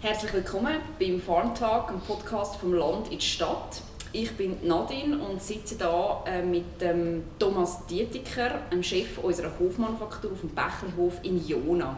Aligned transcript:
Herzlich 0.00 0.32
willkommen 0.32 0.76
beim 1.00 1.20
Farmtag, 1.20 1.88
einem 1.88 2.00
Podcast 2.00 2.54
vom 2.54 2.72
Land 2.72 3.10
in 3.10 3.18
die 3.18 3.24
Stadt. 3.24 3.82
Ich 4.12 4.30
bin 4.36 4.56
Nadine 4.62 5.18
und 5.18 5.42
sitze 5.42 5.74
hier 5.76 6.22
äh, 6.24 6.40
mit 6.40 6.80
dem 6.80 7.24
Thomas 7.36 7.84
Dietiker, 7.86 8.60
dem 8.70 8.84
Chef 8.84 9.18
unserer 9.18 9.50
Hofmanufaktur 9.58 10.30
auf 10.30 10.40
dem 10.40 10.50
Bächlihof 10.50 11.14
in 11.24 11.44
Jona. 11.44 11.96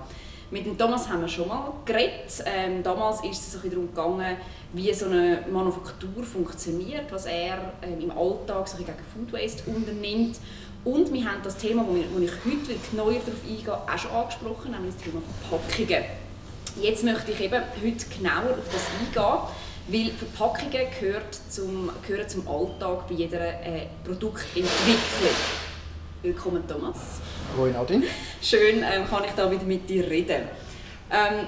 Mit 0.50 0.64
dem 0.64 0.78
Thomas 0.78 1.10
haben 1.10 1.20
wir 1.20 1.28
schon 1.28 1.48
mal 1.48 1.74
geredet. 1.84 2.42
Ähm, 2.46 2.82
damals 2.82 3.22
ist 3.22 3.54
es 3.54 3.62
darum 3.62 3.88
gegangen, 3.88 4.38
wie 4.72 4.94
so 4.94 5.04
eine 5.04 5.44
Manufaktur 5.52 6.24
funktioniert, 6.24 7.12
was 7.12 7.26
er 7.26 7.74
ähm, 7.82 8.00
im 8.00 8.10
Alltag 8.12 8.66
so 8.66 8.78
gegen 8.78 8.94
Food 9.12 9.30
Waste 9.30 9.70
unternimmt. 9.70 10.38
Und 10.86 11.12
wir 11.12 11.22
haben 11.26 11.42
das 11.44 11.58
Thema, 11.58 11.84
wo, 11.86 11.92
wo 11.92 12.18
ich 12.18 12.32
heute 12.46 12.80
genauer 12.90 13.12
darauf 13.12 13.44
eingehe, 13.46 13.74
auch 13.74 13.98
schon 13.98 14.10
angesprochen, 14.10 14.70
nämlich 14.70 14.94
das 14.94 15.04
Thema 15.04 15.20
Verpackungen. 15.50 16.29
Jetzt 16.76 17.02
möchte 17.04 17.32
ich 17.32 17.40
eben 17.40 17.62
heute 17.82 18.06
genauer 18.16 18.56
auf 18.56 18.68
das 18.72 18.82
eingehen, 19.00 19.48
weil 19.88 20.12
Verpackungen 20.12 20.86
gehört 20.98 21.38
zum, 21.48 21.90
gehören 22.06 22.28
zum 22.28 22.46
Alltag 22.46 23.08
bei 23.08 23.14
jeder 23.14 23.40
äh, 23.40 23.86
Produktentwicklung. 24.04 25.34
Willkommen 26.22 26.66
Thomas. 26.68 26.96
Hallo 27.56 27.72
Nadine. 27.72 28.06
Schön 28.40 28.84
ähm, 28.84 29.06
kann 29.08 29.24
ich 29.24 29.32
da 29.32 29.50
wieder 29.50 29.64
mit 29.64 29.88
dir 29.90 30.08
reden. 30.08 30.42
Ähm, 31.10 31.46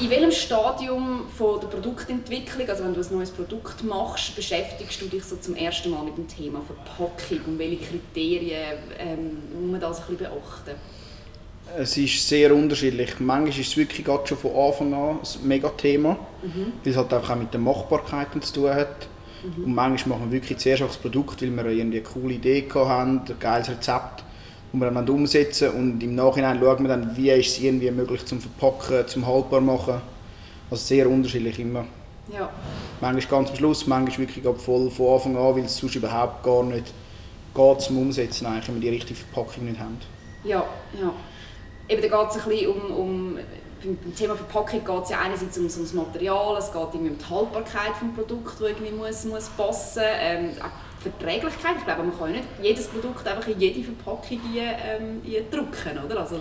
in 0.00 0.10
welchem 0.10 0.32
Stadium 0.32 1.26
von 1.36 1.60
der 1.60 1.68
Produktentwicklung, 1.68 2.68
also 2.68 2.84
wenn 2.84 2.94
du 2.94 3.00
ein 3.00 3.16
neues 3.16 3.30
Produkt 3.30 3.84
machst, 3.84 4.34
beschäftigst 4.34 5.00
du 5.02 5.06
dich 5.06 5.24
so 5.24 5.36
zum 5.36 5.54
ersten 5.54 5.90
Mal 5.90 6.02
mit 6.02 6.16
dem 6.16 6.26
Thema 6.26 6.62
Verpackung 6.62 7.40
und 7.46 7.58
welche 7.58 7.84
Kriterien 7.84 8.78
ähm, 8.98 9.42
muss 9.52 9.70
man 9.70 9.80
da 9.80 9.92
so 9.92 10.02
ein 10.02 10.16
bisschen 10.16 10.30
beachten? 10.30 11.03
Es 11.76 11.96
ist 11.96 12.28
sehr 12.28 12.54
unterschiedlich. 12.54 13.18
Manchmal 13.18 13.48
ist 13.48 13.68
es 13.68 13.76
wirklich 13.76 14.04
gerade 14.04 14.26
schon 14.26 14.38
von 14.38 14.54
Anfang 14.54 14.94
an 14.94 15.18
ein 15.18 15.48
Megathema, 15.48 16.12
mhm. 16.42 16.72
weil 16.82 16.92
es 16.92 16.96
halt 16.96 17.12
einfach 17.12 17.30
auch 17.30 17.36
mit 17.36 17.52
den 17.52 17.62
Machbarkeiten 17.62 18.42
zu 18.42 18.54
tun 18.54 18.70
hat. 18.70 19.08
Mhm. 19.42 19.64
Und 19.64 19.74
manchmal 19.74 20.18
machen 20.18 20.30
wir 20.30 20.40
wirklich 20.40 20.58
zuerst 20.58 20.82
auch 20.82 20.88
das 20.88 20.96
Produkt, 20.96 21.42
weil 21.42 21.56
wir 21.56 21.66
irgendwie 21.66 21.98
eine 21.98 22.06
coole 22.06 22.34
Idee 22.34 22.66
haben, 22.74 23.22
ein 23.26 23.38
geiles 23.40 23.70
Rezept, 23.70 24.22
das 24.72 24.80
wir 24.80 24.90
dann 24.90 25.08
umsetzen 25.08 25.70
und 25.70 26.02
im 26.02 26.14
Nachhinein 26.14 26.58
schauen 26.60 26.82
wir 26.82 26.88
dann, 26.88 27.16
wie 27.16 27.30
ist 27.30 27.48
es 27.48 27.60
irgendwie 27.60 27.90
möglich 27.90 28.24
zum 28.24 28.40
Verpacken, 28.40 29.06
zum 29.08 29.26
haltbar 29.26 29.60
machen. 29.60 30.00
Also 30.70 30.84
sehr 30.84 31.08
unterschiedlich 31.08 31.58
immer. 31.58 31.84
Ja. 32.32 32.50
Manchmal 33.00 33.40
ganz 33.40 33.50
am 33.50 33.56
Schluss, 33.56 33.86
manchmal 33.86 34.28
wirklich 34.28 34.44
voll 34.58 34.90
von 34.90 35.14
Anfang 35.14 35.36
an, 35.36 35.56
weil 35.56 35.64
es 35.64 35.76
sonst 35.76 35.96
überhaupt 35.96 36.42
gar 36.42 36.62
nicht 36.62 36.92
geht 37.54 37.80
zum 37.80 37.98
Umsetzen, 37.98 38.46
eigentlich, 38.46 38.68
wenn 38.68 38.74
wir 38.76 38.82
die 38.82 38.88
richtige 38.88 39.14
Verpackung 39.14 39.66
nicht 39.66 39.78
haben. 39.78 39.98
Ja, 40.44 40.64
ja 41.00 41.12
eben, 41.88 42.02
da 42.02 42.08
geht 42.08 42.30
es 42.30 42.36
ein 42.42 42.48
bisschen 42.48 42.70
um, 42.70 42.90
um 42.96 43.38
beim 43.84 44.14
Thema 44.14 44.34
Verpackung 44.34 44.84
geht 44.84 45.04
es 45.04 45.10
ja 45.10 45.20
einerseits 45.20 45.58
um, 45.58 45.64
um 45.64 45.68
das 45.68 45.92
Material, 45.92 46.56
es 46.58 46.72
geht 46.72 46.82
irgendwie 46.94 47.10
um 47.10 47.18
die 47.18 47.28
Haltbarkeit 47.28 47.92
des 48.00 48.14
Produkts, 48.16 48.58
das 48.58 48.68
irgendwie 48.68 48.92
muss, 48.92 49.24
muss 49.24 49.48
passen 49.50 50.02
ähm, 50.18 50.50
Verträglichkeit. 51.00 51.76
Ich 51.78 51.84
glaube, 51.84 52.04
man 52.04 52.18
kann 52.18 52.32
nicht 52.32 52.44
jedes 52.62 52.86
Produkt 52.86 53.26
einfach 53.26 53.46
in 53.46 53.60
jede 53.60 53.82
Verpackung 53.82 54.40
ähm, 54.56 55.20
drücken, 55.50 56.04
oder? 56.04 56.20
Also, 56.20 56.36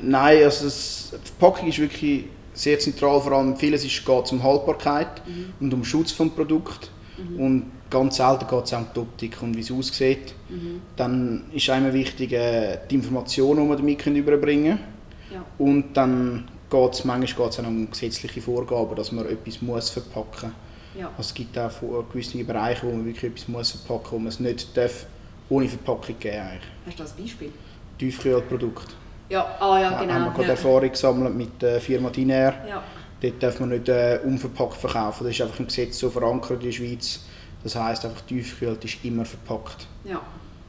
Nein, 0.00 0.44
also 0.44 0.64
das, 0.64 1.12
die 1.12 1.28
Verpackung 1.38 1.68
ist 1.68 1.78
wirklich 1.78 2.24
sehr 2.54 2.78
zentral, 2.78 3.20
vor 3.20 3.32
allem 3.32 3.56
vieles 3.56 3.84
ist, 3.84 4.04
geht 4.04 4.32
um 4.32 4.42
Haltbarkeit 4.42 5.26
mhm. 5.26 5.52
und 5.60 5.74
um 5.74 5.84
Schutz 5.84 6.16
des 6.16 6.30
Produkts. 6.30 6.90
Mhm. 7.16 7.40
Und 7.40 7.72
ganz 7.90 8.16
selten 8.16 8.46
geht 8.46 8.64
es 8.64 8.74
auch 8.74 8.78
um 8.78 8.86
die 8.94 9.00
Optik 9.00 9.42
und 9.42 9.56
wie 9.56 9.60
es 9.60 9.70
aussieht. 9.70 10.34
Mhm. 10.48 10.82
Dann 10.96 11.44
ist 11.52 11.68
einmal 11.70 11.92
wichtig, 11.92 12.32
äh, 12.32 12.78
die 12.90 12.96
Informationen, 12.96 13.64
die 13.64 13.68
wir 13.68 13.76
damit 13.76 14.06
überbringen 14.06 14.78
können. 14.78 14.98
Ja. 15.32 15.44
Und 15.58 15.94
dann 15.94 16.48
geht 16.70 16.92
es 16.92 17.04
manchmal 17.04 17.46
geht's 17.46 17.60
auch 17.60 17.66
um 17.66 17.90
gesetzliche 17.90 18.40
Vorgaben, 18.40 18.94
dass 18.94 19.12
man 19.12 19.26
etwas 19.26 19.62
muss 19.62 19.90
verpacken 19.90 20.50
muss. 20.50 21.00
Ja. 21.00 21.08
Also 21.16 21.20
es 21.20 21.34
gibt 21.34 21.56
auch 21.58 21.70
gewisse 22.10 22.42
Bereiche, 22.44 22.86
wo 22.86 22.90
man 22.90 23.04
wirklich 23.04 23.32
etwas 23.32 23.48
muss 23.48 23.70
verpacken 23.70 24.02
muss, 24.02 24.12
wo 24.12 24.18
man 24.18 24.28
es 24.28 24.40
nicht 24.40 24.76
darf, 24.76 25.06
ohne 25.48 25.68
Verpackung 25.68 26.18
geben 26.18 26.38
eigentlich. 26.38 26.70
Hast 26.86 26.98
du 26.98 27.02
das 27.02 27.12
Beispiel? 27.12 27.52
Tiefkühlprodukt. 27.98 28.94
Ja, 29.28 29.56
ah 29.60 29.78
ja, 29.78 29.90
genau. 29.90 30.06
Da 30.06 30.14
haben 30.14 30.24
wir 30.24 30.30
gerade 30.30 30.44
ja. 30.44 30.50
Erfahrung 30.50 30.90
gesammelt 30.90 31.34
mit 31.34 31.60
der 31.60 31.80
Firma 31.80 32.10
Diner. 32.10 32.54
Ja. 32.66 32.82
Dort 33.20 33.42
darf 33.42 33.60
man 33.60 33.70
nicht 33.70 33.88
äh, 33.88 34.20
unverpackt 34.24 34.76
verkaufen. 34.76 35.24
Das 35.24 35.34
ist 35.34 35.42
einfach 35.42 35.58
im 35.58 35.66
Gesetz 35.66 35.98
so 35.98 36.08
verankert 36.08 36.60
in 36.60 36.66
der 36.66 36.72
Schweiz. 36.72 37.20
Das 37.62 37.74
heisst, 37.74 38.04
einfach 38.04 38.20
tiefgekühlt 38.22 38.84
ist 38.84 39.04
immer 39.04 39.24
verpackt. 39.24 39.86
Ja, 40.04 40.20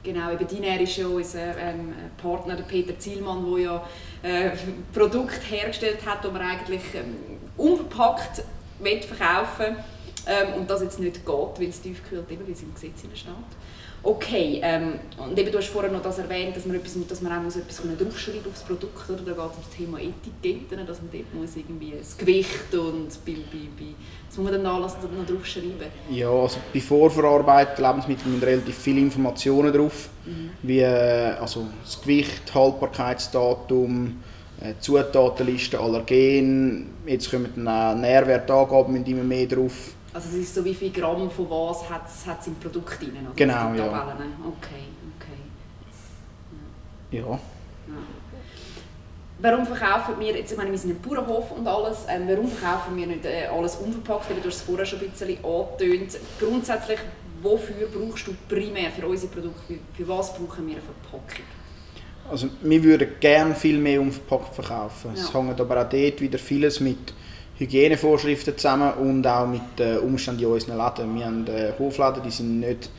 genau. 0.03 0.31
Eben 0.31 0.47
Diner 0.47 0.79
ist 0.79 0.97
ja 0.97 1.07
unser 1.07 1.57
ähm, 1.57 1.93
Partner, 2.21 2.55
Peter 2.67 2.97
Zielmann, 2.97 3.45
der 3.51 3.59
ja 3.61 3.85
äh, 4.23 4.51
Produkt 4.93 5.39
hergestellt 5.49 6.05
hat, 6.05 6.23
das 6.23 6.31
man 6.31 6.41
eigentlich 6.41 6.81
ähm, 6.95 7.15
unverpackt 7.57 8.43
verkaufen 9.05 9.75
ähm, 10.25 10.53
und 10.55 10.69
das 10.69 10.81
jetzt 10.81 10.99
nicht 10.99 11.25
geht, 11.25 11.25
weil 11.25 11.69
es 11.69 11.81
tiefgekühlt 11.81 12.29
eben, 12.31 12.47
wie 12.47 12.53
es 12.53 12.61
im 12.61 12.73
Gesetz 12.73 13.01
steht. 13.13 13.33
Okay, 14.01 14.61
ähm, 14.63 14.93
und 15.17 15.37
eben, 15.37 15.51
du 15.51 15.57
hast 15.57 15.67
vorher 15.67 15.91
noch 15.91 16.01
das 16.01 16.19
erwähnt, 16.19 16.55
dass 16.55 16.65
man, 16.65 16.77
etwas, 16.77 16.95
dass 17.07 17.21
man 17.21 17.37
auch 17.37 17.43
muss 17.43 17.57
etwas 17.57 17.77
draufschreiben 17.77 18.45
auf 18.45 18.53
das 18.53 18.63
Produkt, 18.63 19.09
oder? 19.09 19.21
Da 19.25 19.31
geht 19.31 19.51
es 19.51 19.57
um 19.57 19.63
das 19.67 19.77
Thema 19.77 19.99
Etiketten, 19.99 20.87
dass 20.87 21.01
man 21.01 21.11
dort 21.11 21.33
muss 21.33 21.55
irgendwie 21.57 21.93
das 21.97 22.17
Gewicht 22.17 22.73
und 22.73 23.09
bei, 23.25 23.33
bei, 23.33 23.67
bei, 23.77 23.85
was 24.27 24.37
muss 24.37 24.51
man 24.51 24.63
dann 24.63 24.73
alles 24.73 24.93
noch 24.93 25.25
draufschreiben? 25.35 25.73
Ja, 26.09 26.29
also 26.29 26.59
bei 26.73 26.79
vorverarbeiteten 26.79 27.83
Lebensmitteln 27.83 28.31
sind 28.31 28.43
relativ 28.43 28.77
viele 28.77 29.01
Informationen 29.01 29.73
drauf, 29.73 30.09
mhm. 30.25 30.51
wie 30.63 30.79
äh, 30.79 31.33
also 31.39 31.67
das 31.83 32.01
Gewicht, 32.01 32.53
Haltbarkeitsdatum, 32.53 34.23
äh, 34.61 34.73
Zutatenliste, 34.79 35.77
Allergen, 35.77 36.87
jetzt 37.05 37.29
kommen 37.29 37.51
dann 37.53 37.67
auch 37.67 37.99
Nährwertangaben 37.99 38.93
mit 38.93 39.07
immer 39.09 39.23
mehr 39.23 39.45
drauf 39.45 39.93
also 40.13 40.29
es 40.29 40.35
ist 40.35 40.55
so, 40.55 40.65
wie 40.65 40.73
viel 40.73 40.91
Gramm 40.91 41.29
von 41.29 41.49
was 41.49 41.89
hat 41.89 42.07
es 42.07 42.47
im 42.47 42.55
Produkt 42.55 43.01
drin? 43.01 43.17
Oder? 43.21 43.35
Genau, 43.35 43.73
ja. 43.73 44.15
Okay, 44.47 44.85
okay. 45.17 45.39
Ja. 47.11 47.19
ja. 47.21 47.39
Warum 49.41 49.65
verkaufen 49.65 50.15
wir, 50.19 50.35
jetzt, 50.35 50.51
ich 50.51 50.57
meine, 50.57 50.71
wir 50.71 50.77
sind 50.77 50.91
ein 50.91 51.01
Bauernhof 51.01 51.51
und 51.51 51.65
alles, 51.65 51.99
ähm, 52.09 52.23
warum 52.27 52.49
verkaufen 52.49 52.97
wir 52.97 53.07
nicht 53.07 53.25
äh, 53.25 53.45
alles 53.45 53.77
unverpackt? 53.77 54.31
Du 54.31 54.35
hast 54.35 54.55
es 54.55 54.61
vorher 54.63 54.85
schon 54.85 54.99
ein 54.99 55.09
bisschen 55.09 55.37
angetönt. 55.43 56.17
Grundsätzlich, 56.39 56.99
wofür 57.41 57.87
brauchst 57.87 58.27
du 58.27 58.35
primär 58.49 58.91
für 58.91 59.07
unsere 59.07 59.31
Produkte, 59.31 59.61
für, 59.65 59.79
für 59.95 60.07
was 60.09 60.33
brauchen 60.33 60.67
wir 60.67 60.75
eine 60.75 60.81
Verpackung? 60.81 61.45
Also 62.29 62.49
wir 62.61 62.83
würden 62.83 63.09
gerne 63.19 63.55
viel 63.55 63.77
mehr 63.77 64.01
unverpackt 64.01 64.55
verkaufen. 64.55 65.11
Ja. 65.15 65.21
Es 65.21 65.33
hängt 65.33 65.59
aber 65.61 65.81
auch 65.81 65.89
dort 65.89 66.21
wieder 66.21 66.37
vieles 66.37 66.79
mit 66.81 67.13
Hygienevorschriften 67.59 68.57
zusammen 68.57 68.93
und 68.93 69.27
auch 69.27 69.45
mit 69.45 69.61
den 69.77 69.99
Umständen 69.99 70.43
in 70.43 70.47
unseren 70.47 70.77
Läden. 70.77 71.15
Wir 71.15 71.25
haben 71.25 71.47
äh, 71.47 71.73
Hofläden, 71.77 72.23
die 72.23 72.31
sind 72.31 72.61
nicht 72.61 72.89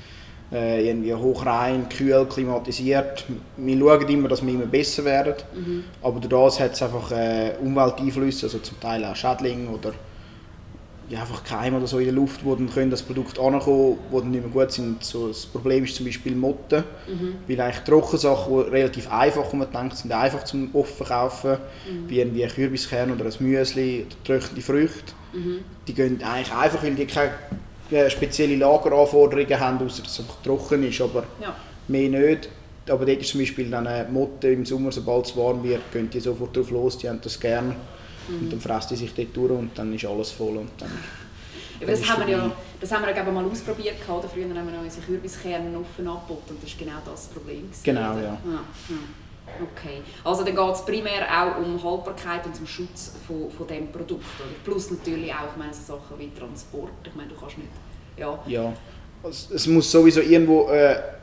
äh, 0.53 0.87
irgendwie 0.89 1.15
hochrein, 1.15 1.89
kühl, 1.89 2.27
klimatisiert. 2.27 3.25
Wir 3.57 3.79
schauen 3.79 4.09
immer, 4.09 4.29
dass 4.29 4.45
wir 4.45 4.53
immer 4.53 4.67
besser 4.67 5.05
werden, 5.05 5.35
mhm. 5.55 5.85
aber 6.03 6.21
durch 6.21 6.29
das 6.29 6.61
hat 6.61 6.75
es 6.75 6.83
einfach 6.83 7.11
äh, 7.13 7.53
Umwelteinflüsse, 7.63 8.47
also 8.47 8.59
zum 8.59 8.79
Teil 8.79 9.05
auch 9.05 9.17
Schädlinge 9.17 9.71
oder 9.71 9.93
ja, 11.11 11.21
einfach 11.21 11.43
Keime 11.43 11.77
oder 11.77 11.89
so 11.89 11.99
in 11.99 12.05
der 12.05 12.15
Luft, 12.15 12.45
wo 12.45 12.55
dann 12.55 12.73
können 12.73 12.91
das 12.91 13.03
Produkt 13.03 13.39
ankommen, 13.39 13.99
wo 14.11 14.21
dann 14.21 14.31
nicht 14.31 14.45
mehr 14.45 14.53
gut 14.53 14.71
sind. 14.71 15.03
So, 15.03 15.29
das 15.29 15.45
Problem 15.45 15.83
ist 15.83 15.97
zum 15.97 16.07
Beispiel 16.07 16.37
Motten, 16.37 16.85
mhm. 17.09 17.35
weil 17.49 17.61
eigentlich 17.61 17.85
Trockensachen, 17.85 18.65
die 18.65 18.71
relativ 18.71 19.11
einfach, 19.11 19.53
man 19.53 19.71
denkt, 19.73 19.97
sind 19.97 20.13
einfach 20.13 20.45
zum 20.45 20.71
offen 20.73 21.05
verkaufen, 21.05 21.59
mhm. 21.91 22.09
wie 22.09 22.23
ein 22.23 22.49
Kürbiskern 22.49 23.11
oder 23.11 23.25
ein 23.25 23.33
Müsli 23.41 24.07
oder 24.07 24.39
trockene 24.39 24.63
Früchte. 24.63 25.13
Mhm. 25.33 25.59
Die 25.89 25.95
gehen 25.95 26.23
eigentlich 26.23 26.55
einfach, 26.55 26.83
weil 26.85 26.95
die 26.95 27.07
keine 27.07 28.09
spezielle 28.09 28.55
Lageranforderungen 28.55 29.59
haben, 29.59 29.85
außer 29.85 30.03
dass 30.05 30.13
es 30.13 30.21
einfach 30.21 30.41
trocken 30.43 30.85
ist, 30.85 31.01
aber 31.01 31.25
ja. 31.43 31.57
mehr 31.89 32.09
nicht. 32.09 32.49
Aber 32.89 33.05
dort 33.05 33.21
ist 33.21 33.31
zum 33.31 33.41
Beispiel 33.41 33.69
dann 33.69 33.87
eine 33.87 34.09
Motte 34.09 34.49
im 34.49 34.65
Sommer, 34.65 34.93
sobald 34.93 35.27
es 35.27 35.37
warm 35.37 35.63
wird, 35.65 35.81
gehen 35.93 36.09
die 36.09 36.21
sofort 36.21 36.57
drauf 36.57 36.71
los, 36.71 36.99
die 36.99 37.09
haben 37.09 37.21
das 37.21 37.39
gerne. 37.39 37.75
Mhm. 38.31 38.45
Und 38.45 38.53
dann 38.53 38.61
fräst 38.61 38.91
die 38.91 38.97
sich 38.97 39.15
dort 39.15 39.37
durch 39.37 39.51
und 39.51 39.71
dann 39.77 39.95
ist 39.95 40.05
alles 40.05 40.31
voll. 40.31 40.57
Und 40.57 40.71
dann, 40.79 40.91
ja, 41.81 41.87
das, 41.87 42.09
haben 42.09 42.27
wir 42.27 42.37
ja, 42.37 42.53
das 42.81 42.93
haben 42.93 43.05
wir 43.05 43.15
ja 43.15 43.25
mal 43.25 43.45
ausprobiert. 43.45 43.97
Oder? 44.09 44.29
Früher 44.29 44.45
haben 44.45 44.55
wir 44.55 44.77
noch 44.77 44.83
unsere 44.83 45.05
Kürbiskerne 45.05 45.79
offen 45.79 46.07
angeboten 46.07 46.55
und 46.55 46.63
das 46.63 46.71
war 46.73 46.87
genau 46.87 46.99
das 47.05 47.27
Problem. 47.29 47.71
Genau, 47.83 48.01
ja. 48.01 48.23
ja. 48.23 48.23
ja. 48.25 48.61
Okay. 49.59 50.03
Also 50.23 50.45
dann 50.45 50.55
geht 50.55 50.75
es 50.75 50.85
primär 50.85 51.27
auch 51.27 51.59
um 51.59 51.83
Haltbarkeit 51.83 52.47
und 52.47 52.55
zum 52.55 52.67
Schutz 52.67 53.15
von, 53.27 53.51
von 53.51 53.67
diesem 53.67 53.91
Produkt. 53.91 54.25
Oder? 54.39 54.49
Plus 54.65 54.91
natürlich 54.91 55.33
auch 55.33 55.51
ich 55.51 55.57
meine, 55.57 55.75
so 55.75 55.95
Sachen 55.95 56.19
wie 56.19 56.31
Transport. 56.39 56.91
Ich 57.05 57.15
meine, 57.15 57.31
du 57.31 57.35
kannst 57.35 57.59
nicht... 57.59 57.71
Ja. 58.17 58.39
ja. 58.47 58.73
Also, 59.23 59.55
es 59.55 59.67
muss 59.67 59.91
sowieso 59.91 60.21
irgendwo... 60.21 60.69
Äh, 60.69 61.20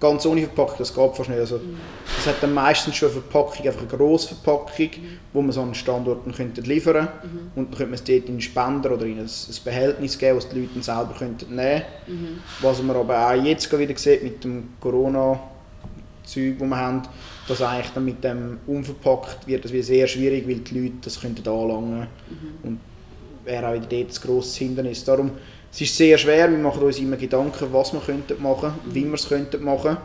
ganz 0.00 0.24
ohne 0.24 0.40
Verpackung, 0.42 0.76
das 0.78 0.94
geht 0.94 1.14
fast 1.14 1.28
nicht. 1.28 1.38
Also, 1.38 1.58
mhm. 1.58 1.76
Es 2.18 2.26
hat 2.26 2.42
dann 2.42 2.54
meistens 2.54 2.96
schon 2.96 3.10
eine 3.10 3.20
Verpackung, 3.20 3.66
einfach 3.66 3.80
eine 3.80 3.88
grosse 3.88 4.34
Verpackung, 4.34 4.86
mhm. 4.86 5.18
wo 5.32 5.42
man 5.42 5.52
so 5.52 5.62
an 5.62 5.74
Standorten 5.74 6.32
könnte 6.32 6.62
liefern 6.62 7.08
mhm. 7.22 7.50
und 7.54 7.70
dann 7.70 7.78
könnte 7.78 7.84
man 7.84 7.94
es 7.94 8.04
dort 8.04 8.24
in 8.24 8.28
einen 8.28 8.40
Spender 8.40 8.92
oder 8.92 9.04
in 9.04 9.18
ein, 9.18 9.26
ein 9.26 9.64
Behältnis 9.64 10.18
geben, 10.18 10.36
das 10.36 10.48
die 10.48 10.60
Leute 10.60 10.82
selber 10.82 11.14
könnten 11.16 11.54
nehmen 11.54 11.82
könnten. 12.06 12.22
Mhm. 12.22 12.38
Was 12.60 12.82
man 12.82 12.96
aber 12.96 13.30
auch 13.30 13.44
jetzt 13.44 13.78
wieder 13.78 13.96
sieht 13.96 14.24
mit 14.24 14.42
dem 14.42 14.70
Corona-Zeug, 14.80 16.58
das 16.58 16.68
wir 16.68 16.76
haben, 16.76 17.02
dass 17.46 17.62
eigentlich 17.62 17.92
dann 17.92 18.04
mit 18.04 18.24
dem 18.24 18.58
unverpackt 18.66 19.46
wird 19.46 19.64
das 19.64 19.72
sehr 19.72 20.06
schwierig, 20.06 20.48
weil 20.48 20.60
die 20.60 20.78
Leute 20.78 20.96
das 21.02 21.20
könnten 21.20 21.46
anlangen 21.46 22.00
mhm. 22.00 22.06
und 22.62 22.80
wäre 23.44 23.68
auch 23.68 23.74
dort 23.74 23.92
ein 23.92 24.08
grosses 24.22 24.56
Hindernis. 24.56 25.04
Darum, 25.04 25.32
es 25.72 25.80
ist 25.80 25.96
sehr 25.96 26.18
schwer, 26.18 26.50
wir 26.50 26.58
machen 26.58 26.82
uns 26.82 26.98
immer 26.98 27.16
Gedanken, 27.16 27.72
was 27.72 27.92
wir 27.92 28.00
könnten 28.00 28.42
machen, 28.42 28.72
wie 28.86 29.04
wir 29.04 29.14
es 29.14 29.28
könnten 29.28 29.62
machen. 29.62 29.96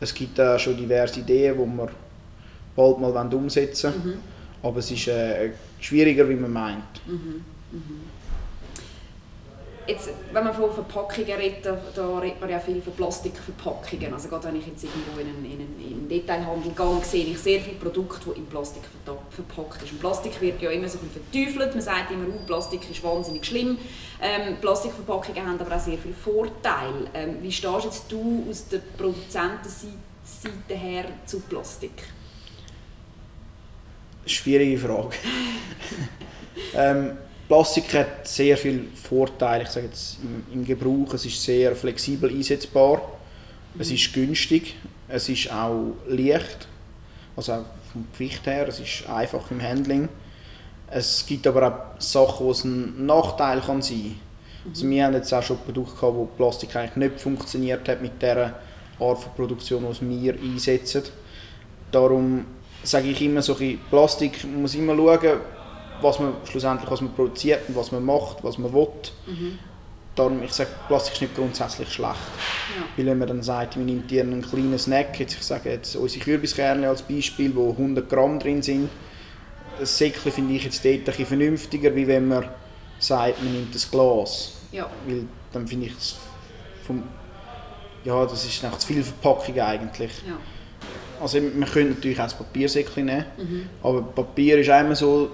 Es 0.00 0.14
gibt 0.14 0.40
auch 0.40 0.58
schon 0.58 0.76
diverse 0.76 1.20
Ideen, 1.20 1.54
die 1.54 1.76
wir 1.76 1.88
bald 2.74 3.00
mal 3.00 3.34
umsetzen 3.34 3.92
wollen. 3.92 4.14
Mhm. 4.14 4.20
Aber 4.62 4.78
es 4.78 4.90
ist 4.90 5.08
äh, 5.08 5.50
schwieriger, 5.78 6.28
wie 6.28 6.34
man 6.34 6.52
meint. 6.52 7.06
Mhm. 7.06 7.44
Mhm. 7.72 8.00
Jetzt, 9.90 10.08
wenn 10.32 10.44
man 10.44 10.54
von 10.54 10.72
Verpackungen 10.72 11.32
redet, 11.32 11.66
da, 11.66 12.18
redet 12.18 12.40
man 12.40 12.48
ja 12.48 12.60
viel 12.60 12.80
von 12.80 12.92
Plastikverpackungen. 12.92 14.14
Also 14.14 14.28
gerade 14.28 14.46
wenn 14.46 14.56
ich 14.56 14.66
jetzt 14.68 14.84
irgendwo 14.84 15.18
in 15.18 15.26
einen, 15.26 15.44
in 15.44 15.50
einen, 15.52 15.80
in 15.80 15.92
einen 15.98 16.08
Detailhandel 16.08 16.70
gehe, 16.70 17.04
sehe 17.04 17.24
ich 17.24 17.38
sehr 17.40 17.60
viele 17.60 17.74
Produkte, 17.74 18.30
die 18.30 18.38
in 18.38 18.46
Plastik 18.46 18.82
verpackt 19.30 19.80
sind. 19.80 19.90
Und 19.90 20.00
Plastik 20.00 20.40
wird 20.40 20.62
ja 20.62 20.70
immer 20.70 20.88
so 20.88 20.98
ein 20.98 21.10
verteufelt. 21.10 21.74
Man 21.74 21.82
sagt 21.82 22.12
immer, 22.12 22.24
oh, 22.28 22.46
Plastik 22.46 22.88
ist 22.88 23.02
wahnsinnig 23.02 23.44
schlimm. 23.44 23.78
Ähm, 24.22 24.58
Plastikverpackungen 24.60 25.44
haben 25.44 25.58
aber 25.58 25.74
auch 25.74 25.80
sehr 25.80 25.98
viele 25.98 26.14
Vorteile. 26.14 27.08
Ähm, 27.12 27.38
wie 27.42 27.50
stehst 27.50 27.84
jetzt 27.84 28.12
du 28.12 28.46
aus 28.48 28.68
der 28.68 28.78
Produzentenseite 28.96 29.90
her 30.68 31.06
zu 31.26 31.40
Plastik? 31.40 32.04
Schwierige 34.24 34.78
Frage. 34.78 35.16
ähm, 36.74 37.18
Plastik 37.50 37.92
hat 37.94 38.28
sehr 38.28 38.56
viele 38.56 38.84
Vorteile. 38.94 39.64
Ich 39.64 39.70
sage 39.70 39.86
jetzt 39.86 40.18
im, 40.22 40.60
im 40.60 40.64
Gebrauch, 40.64 41.12
es 41.14 41.26
ist 41.26 41.42
sehr 41.42 41.74
flexibel 41.74 42.30
einsetzbar, 42.30 42.98
mhm. 43.74 43.80
es 43.80 43.90
ist 43.90 44.12
günstig, 44.12 44.76
es 45.08 45.28
ist 45.28 45.50
auch 45.52 45.94
leicht, 46.06 46.68
also 47.34 47.54
auch 47.54 47.64
vom 47.92 48.06
Gewicht 48.12 48.46
her, 48.46 48.68
es 48.68 48.78
ist 48.78 49.08
einfach 49.08 49.50
im 49.50 49.60
Handling. 49.60 50.08
Es 50.92 51.26
gibt 51.26 51.44
aber 51.48 51.66
auch 51.66 52.00
Sachen, 52.00 52.46
wo 52.46 52.52
es 52.52 52.62
ein 52.62 53.04
Nachteil 53.04 53.60
kann 53.60 53.82
sein 53.82 54.14
kann. 54.62 54.70
Also 54.70 54.88
wir 54.88 55.04
haben 55.04 55.14
jetzt 55.14 55.34
auch 55.34 55.42
schon 55.42 55.58
Produkte 55.58 55.96
gehabt, 55.96 56.14
wo 56.14 56.26
Plastik 56.26 56.76
eigentlich 56.76 57.10
nicht 57.10 57.20
funktioniert 57.20 57.88
hat 57.88 58.00
mit 58.00 58.22
der 58.22 58.60
Art 59.00 59.18
von 59.18 59.32
Produktion, 59.34 59.84
die 60.00 60.22
wir 60.22 60.34
einsetzen. 60.34 61.02
Darum 61.90 62.44
sage 62.84 63.08
ich 63.08 63.20
immer, 63.22 63.42
so 63.42 63.56
ein 63.58 63.80
Plastik 63.90 64.44
muss 64.44 64.76
immer 64.76 64.94
schauen, 64.94 65.40
was 66.02 66.18
man 66.18 66.34
schlussendlich 66.44 66.90
was 66.90 67.00
man 67.00 67.12
produziert 67.14 67.68
und 67.68 67.76
was 67.76 67.92
man 67.92 68.04
macht, 68.04 68.42
was 68.42 68.58
man 68.58 68.72
will. 68.72 68.88
Mhm. 69.26 69.58
Darum, 70.16 70.42
ich 70.42 70.52
sage, 70.52 70.70
Plastik 70.88 71.14
ist 71.14 71.20
nicht 71.22 71.36
grundsätzlich 71.36 71.88
schlecht. 71.92 72.16
Ja. 72.76 72.84
Weil 72.96 73.06
wenn 73.06 73.18
man 73.18 73.28
dann 73.28 73.42
sagt, 73.42 73.76
man 73.76 73.86
nimmt 73.86 74.10
dir 74.10 74.22
einen 74.22 74.42
kleinen 74.42 74.78
Snack, 74.78 75.18
jetzt, 75.20 75.36
ich 75.36 75.42
sage 75.42 75.70
jetzt 75.70 75.94
unsere 75.96 76.24
Kürbiskerne 76.24 76.88
als 76.88 77.02
Beispiel, 77.02 77.54
wo 77.54 77.70
100 77.70 78.08
Gramm 78.08 78.38
drin 78.38 78.60
sind, 78.60 78.88
das 79.78 79.96
Säckchen 79.96 80.32
finde 80.32 80.54
ich 80.54 80.64
jetzt 80.64 80.84
dort 80.84 81.18
ein 81.18 81.26
vernünftiger, 81.26 81.94
wie 81.94 82.06
wenn 82.06 82.28
man 82.28 82.48
sagt, 82.98 83.42
man 83.42 83.52
nimmt 83.52 83.74
ein 83.74 83.82
Glas. 83.90 84.52
Ja. 84.72 84.90
Weil 85.06 85.24
dann 85.52 85.66
finde 85.66 85.86
ich 85.86 85.92
es 85.92 86.16
vom, 86.86 87.02
ja, 88.04 88.24
das 88.26 88.44
ist 88.44 88.62
nach 88.62 88.76
zu 88.78 88.88
viel 88.88 89.02
Verpackung 89.02 89.58
eigentlich. 89.60 90.12
Ja. 90.26 90.36
Also 91.20 91.40
man 91.40 91.68
könnte 91.68 91.94
natürlich 91.94 92.18
auch 92.18 92.24
das 92.24 92.34
Papiersäckchen 92.34 93.04
nehmen, 93.04 93.24
mhm. 93.36 93.68
aber 93.82 94.02
Papier 94.02 94.58
ist 94.58 94.68
immer 94.68 94.96
so, 94.96 95.30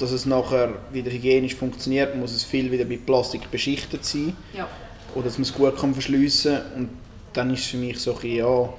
dass 0.00 0.12
es 0.12 0.24
nachher 0.24 0.74
wieder 0.92 1.10
hygienisch 1.10 1.54
funktioniert, 1.54 2.16
muss 2.16 2.32
es 2.32 2.42
viel 2.42 2.72
wieder 2.72 2.86
mit 2.86 3.04
Plastik 3.04 3.50
beschichtet 3.50 4.04
sein. 4.04 4.34
Ja. 4.56 4.66
Oder 5.14 5.24
dass 5.24 5.34
man 5.34 5.42
es 5.42 5.52
gut 5.52 5.76
kann 5.76 5.92
verschliessen 5.92 6.54
kann. 6.54 6.74
Und 6.74 6.88
dann 7.34 7.52
ist 7.52 7.60
es 7.60 7.66
für 7.66 7.76
mich 7.76 7.98
so 7.98 8.16
ein 8.16 8.34
ja, 8.34 8.72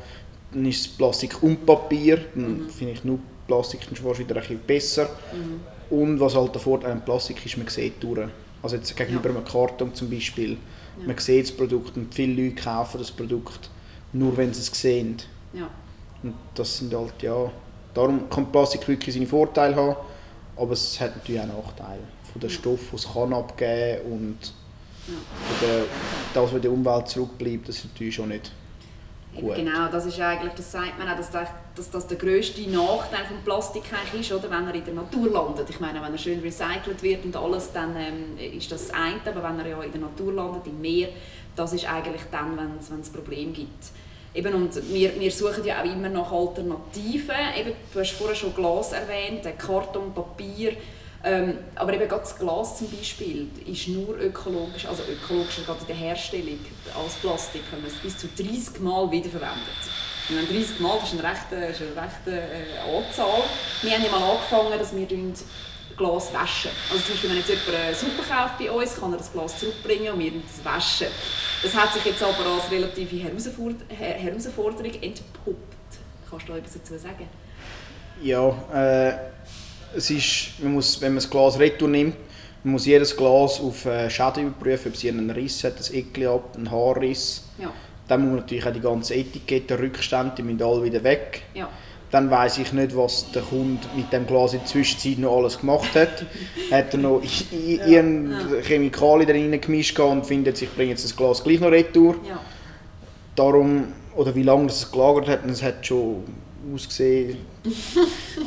dann 0.52 0.66
ist 0.66 0.82
es 0.82 0.88
Plastik 0.88 1.42
und 1.44 1.66
Papier. 1.66 2.26
Dann 2.34 2.64
mhm. 2.64 2.70
finde 2.70 2.94
ich 2.94 3.04
nur 3.04 3.20
Plastik 3.48 3.82
ist 3.92 4.02
fast 4.02 4.20
wieder 4.20 4.36
ein 4.36 4.42
bisschen 4.42 4.60
besser. 4.60 5.10
Mhm. 5.32 5.96
Und 5.96 6.20
was 6.20 6.36
halt 6.36 6.56
der 6.56 6.62
Vorteil 6.62 6.92
an 6.92 7.06
Plastik 7.06 7.46
ist, 7.46 7.58
man 7.58 7.68
sieht 7.68 8.02
durch. 8.02 8.28
Also 8.64 8.76
jetzt 8.76 8.96
gegenüber 8.96 9.30
ja. 9.30 9.36
einem 9.36 9.46
Karton 9.46 9.94
zum 9.94 10.10
Beispiel. 10.10 10.52
Ja. 10.52 11.08
Man 11.08 11.18
sieht 11.18 11.46
das 11.46 11.52
Produkt 11.52 11.98
und 11.98 12.14
viele 12.14 12.44
Leute 12.44 12.56
kaufen 12.56 12.98
das 12.98 13.12
Produkt 13.12 13.70
nur, 14.14 14.36
wenn 14.38 14.54
sie 14.54 14.62
es 14.62 14.68
sehen. 14.68 15.18
Ja. 15.54 15.70
Und 16.24 16.34
das 16.56 16.78
sind 16.78 16.94
halt, 16.94 17.22
ja, 17.22 17.52
darum 17.94 18.30
kann 18.30 18.52
Plastik 18.52 18.88
wirklich 18.88 19.14
seine 19.14 19.28
Vorteile 19.28 19.76
haben. 19.76 19.96
Aber 20.62 20.74
es 20.74 21.00
hat 21.00 21.16
natürlich 21.16 21.42
auch 21.42 21.48
Nachteile. 21.48 22.04
Von 22.32 22.40
den 22.40 22.50
Stoffen, 22.52 22.88
die 22.92 22.96
es 22.96 23.12
kann 23.12 23.34
abgeben 23.34 24.12
und 24.12 24.38
ja. 25.08 25.14
der, 25.60 25.84
das, 26.36 26.54
was 26.54 26.62
der 26.62 26.72
Umwelt 26.72 27.08
zurückbleibt, 27.08 27.68
das 27.68 27.78
ist 27.78 27.86
natürlich 27.86 28.14
schon 28.14 28.30
nicht 28.30 28.52
gut. 29.36 29.56
Genau, 29.56 29.88
das 29.92 30.06
ist 30.06 30.20
eigentlich, 30.20 30.54
das 30.54 30.72
sagt 30.72 31.00
man 31.00 31.10
auch, 31.10 31.18
dass, 31.18 31.32
das, 31.32 31.50
dass 31.76 31.90
das 31.90 32.08
der 32.08 32.18
grösste 32.18 32.62
Nachteil 32.70 33.26
von 33.26 33.38
Plastik 33.44 33.84
eigentlich 33.92 34.30
ist, 34.30 34.38
oder? 34.38 34.52
wenn 34.52 34.68
er 34.68 34.76
in 34.76 34.86
der 34.86 34.94
Natur 34.94 35.32
landet. 35.32 35.68
Ich 35.68 35.80
meine, 35.80 36.00
wenn 36.00 36.12
er 36.12 36.18
schön 36.18 36.40
recycelt 36.42 37.02
wird 37.02 37.26
und 37.26 37.36
alles, 37.36 37.74
dann 37.74 37.96
ähm, 37.96 38.38
ist 38.38 38.72
das 38.72 38.92
eine, 38.92 39.20
aber 39.26 39.44
wenn 39.44 39.60
er 39.60 39.68
ja 39.68 39.82
in 39.82 39.92
der 39.92 40.02
Natur 40.02 40.32
landet, 40.34 40.68
im 40.68 40.80
Meer, 40.80 41.10
das 41.56 41.74
ist 41.74 41.92
eigentlich 41.92 42.22
dann, 42.32 42.56
wenn 42.56 42.78
es 42.80 42.92
ein 42.92 43.02
Problem 43.12 43.52
gibt. 43.52 43.86
Eben, 44.34 44.54
und 44.54 44.94
wir, 44.94 45.20
wir 45.20 45.32
suchen 45.32 45.66
ja 45.66 45.82
auch 45.82 45.86
immer 45.86 46.10
nach 46.10 46.32
Alternativen. 46.32 47.36
Eben, 47.58 47.74
du 47.94 48.00
hast 48.00 48.12
vorher 48.12 48.36
schon 48.36 48.56
Glas 48.56 48.94
erwähnt, 48.94 49.44
Karton, 49.58 50.14
Papier. 50.14 50.74
Ähm, 51.24 51.58
aber 51.76 51.94
eben 51.94 52.08
gerade 52.08 52.24
das 52.24 52.38
Glas 52.38 52.78
zum 52.80 52.90
Beispiel 52.90 53.48
ist 53.68 53.88
nur 53.90 54.18
ökologisch, 54.18 54.88
also 54.88 55.04
ökologisch 55.04 55.64
gerade 55.66 55.82
in 55.82 55.88
der 55.88 55.96
Herstellung 55.96 56.58
als 56.96 57.14
Plastik, 57.16 57.62
wenn 57.70 57.82
man 57.82 57.92
es 57.92 57.98
bis 57.98 58.18
zu 58.18 58.28
30 58.28 58.80
Mal 58.80 59.12
wiederverwendet. 59.12 59.82
Und 60.30 60.50
30 60.50 60.80
Mal 60.80 60.98
das 61.00 61.14
ist 61.14 61.20
eine 61.20 61.30
rechte, 61.32 61.56
ist 61.56 61.82
eine 61.82 62.08
rechte 62.08 62.32
äh, 62.32 62.98
Anzahl. 62.98 63.44
Wir 63.84 63.92
haben 63.92 64.04
ja 64.04 64.12
mal 64.12 64.32
angefangen, 64.32 64.80
dass 64.80 64.96
wir 64.96 65.08
Glas 65.98 66.34
waschen. 66.34 66.72
Also 66.90 67.04
zum 67.04 67.14
Beispiel, 67.14 67.30
wenn 67.30 67.38
jetzt 67.38 67.50
jemand 67.50 67.86
eine 67.86 67.96
Suppe 67.96 68.24
kauft 68.28 68.58
bei 68.58 68.72
uns, 68.72 69.00
kann 69.00 69.12
er 69.12 69.18
das 69.18 69.32
Glas 69.32 69.60
zurückbringen 69.60 70.14
und 70.14 70.20
wir 70.20 70.32
das 70.32 70.66
waschen. 70.66 71.08
Das 71.64 71.76
hat 71.76 71.94
sich 71.94 72.06
jetzt 72.06 72.24
aber 72.24 72.46
als 72.46 72.72
relative 72.72 73.18
Herausforderung 73.18 74.94
entpuppt. 75.02 76.00
Kannst 76.30 76.48
du 76.48 76.54
da 76.54 76.58
etwas 76.58 76.74
dazu 76.74 76.98
sagen? 76.98 77.28
Ja, 78.22 78.50
äh, 78.74 79.14
es 79.96 80.10
ist, 80.10 80.60
man 80.64 80.74
muss, 80.74 81.00
wenn 81.02 81.14
man 81.14 81.18
das 81.18 81.30
Glas 81.30 81.60
retour 81.60 81.88
nimmt, 81.88 82.16
man 82.64 82.74
muss 82.74 82.86
jedes 82.86 83.16
Glas 83.16 83.60
auf 83.60 83.86
äh, 83.86 84.10
Schäden 84.10 84.48
überprüfen, 84.48 84.92
ob 84.92 84.96
es 84.96 85.06
einen 85.06 85.30
Riss 85.30 85.64
hat, 85.64 85.78
ein 85.78 85.96
Eckli 85.96 86.28
ab, 86.28 86.56
einen 86.56 86.70
Haarriss. 86.72 87.46
Ja. 87.58 87.72
Dann 88.08 88.22
muss 88.22 88.30
man 88.30 88.40
natürlich 88.42 88.66
auch 88.66 88.74
die 88.74 88.82
ganzen 88.82 89.14
Etiketten, 89.14 89.78
Rückstände, 89.78 90.34
die 90.38 90.44
müssen 90.44 90.62
alle 90.62 90.84
wieder 90.84 91.04
weg. 91.04 91.44
Ja 91.54 91.70
dann 92.12 92.30
weiß 92.30 92.58
ich 92.58 92.74
nicht, 92.74 92.96
was 92.96 93.32
der 93.32 93.42
Kunde 93.42 93.88
mit 93.96 94.12
dem 94.12 94.28
Glas 94.28 94.54
in 94.54 94.60
der 94.60 94.68
Zwischenzeit 94.68 95.18
noch 95.18 95.38
alles 95.38 95.60
gemacht 95.60 95.96
hat. 95.96 96.26
hat 96.70 96.94
er 96.94 97.00
noch 97.00 97.22
ja. 97.24 97.88
irgendeine. 97.88 98.62
Chemikalien 98.62 99.28
drin 99.28 99.62
gemischt 99.62 99.98
und 100.00 100.26
findet, 100.26 100.62
ich 100.62 100.70
bringe 100.70 100.92
jetzt 100.92 101.06
das 101.06 101.16
Glas 101.16 101.42
gleich 101.42 101.62
noch 101.62 101.72
retour. 101.72 102.16
Ja. 102.28 102.40
Darum, 103.36 103.94
oder 104.16 104.36
wie 104.36 104.44
lange 104.44 104.68
es 104.68 104.92
gelagert 104.92 105.30
hat, 105.30 105.46
es 105.50 105.64
hat 105.64 105.88
schon 105.88 106.24
ausgesehen 106.74 107.38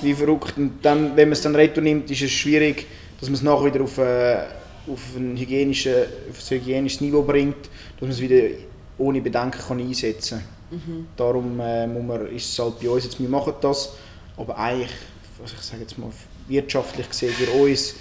wie 0.03 0.15
verrückt. 0.15 0.59
Und 0.59 0.75
dann, 0.83 1.17
wenn 1.17 1.29
man 1.29 1.33
es 1.33 1.41
dann 1.41 1.57
retour 1.57 1.83
nimmt, 1.83 2.11
ist 2.11 2.21
es 2.21 2.31
schwierig, 2.31 2.87
dass 3.19 3.31
man 3.31 3.37
es 3.37 3.43
nachher 3.43 3.65
wieder 3.65 3.83
auf, 3.83 3.97
äh, 3.97 4.45
auf, 4.93 5.17
ein 5.17 5.39
hygienische, 5.39 6.07
auf 6.29 6.39
ein 6.39 6.59
hygienisches 6.59 7.01
Niveau 7.01 7.23
bringt, 7.23 7.57
dass 7.95 8.03
man 8.03 8.11
es 8.11 8.21
wieder 8.21 8.43
ohne 8.99 9.23
Bedenken 9.23 9.59
kann 9.67 9.81
einsetzen 9.81 10.41
kann. 10.41 10.54
Mhm. 10.75 11.07
Darum 11.17 11.61
äh, 11.61 11.87
muss 11.87 12.03
man, 12.03 12.27
ist 12.29 12.53
es 12.53 12.59
halt 12.59 12.81
bei 12.81 12.89
uns 12.89 13.05
jetzt, 13.05 13.21
wir 13.21 13.29
machen 13.29 13.55
das, 13.61 13.93
aber 14.37 14.57
eigentlich, 14.59 14.91
was 15.41 15.53
ich 15.53 15.61
sage 15.61 15.83
jetzt 15.83 15.99
mal, 15.99 16.11
wirtschaftlich 16.49 17.09
gesehen 17.09 17.33
für 17.33 17.51
uns 17.53 17.95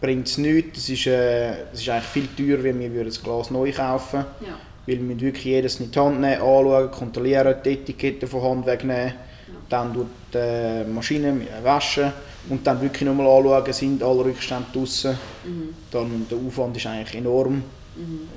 bringt 0.00 0.26
es 0.26 0.38
nichts. 0.38 0.78
Das 0.78 0.88
ist, 0.88 1.06
äh, 1.06 1.54
das 1.70 1.80
ist 1.80 1.88
eigentlich 1.88 2.04
viel 2.04 2.28
teurer, 2.36 2.64
wenn 2.64 2.94
wir 2.94 3.04
das 3.04 3.22
Glas 3.22 3.50
neu 3.50 3.70
kaufen 3.72 4.24
ja. 4.40 4.58
Weil 4.84 5.08
wir 5.08 5.20
wirklich 5.20 5.44
jedes 5.44 5.78
in 5.78 5.92
die 5.92 5.98
Hand 5.98 6.20
nehmen, 6.20 6.42
anschauen, 6.42 6.90
kontrollieren, 6.90 7.54
die 7.64 7.70
Etikette 7.70 8.26
von 8.26 8.42
Hand 8.42 8.66
wegnehmen, 8.66 9.14
ja. 9.14 9.54
dann 9.68 9.92
durch 9.92 10.08
die 10.34 10.90
Maschine 10.90 11.40
waschen 11.62 12.12
und 12.48 12.66
dann 12.66 12.80
wirklich 12.80 13.02
nochmal 13.02 13.28
anschauen, 13.28 13.72
sind 13.72 14.02
alle 14.02 14.24
Rückstände 14.24 14.66
draußen. 14.72 15.12
Mhm. 15.44 15.74
Dann, 15.88 16.26
der 16.28 16.36
Aufwand 16.36 16.76
ist 16.76 16.86
eigentlich 16.86 17.14
enorm. 17.14 17.62
Mhm 17.94 18.28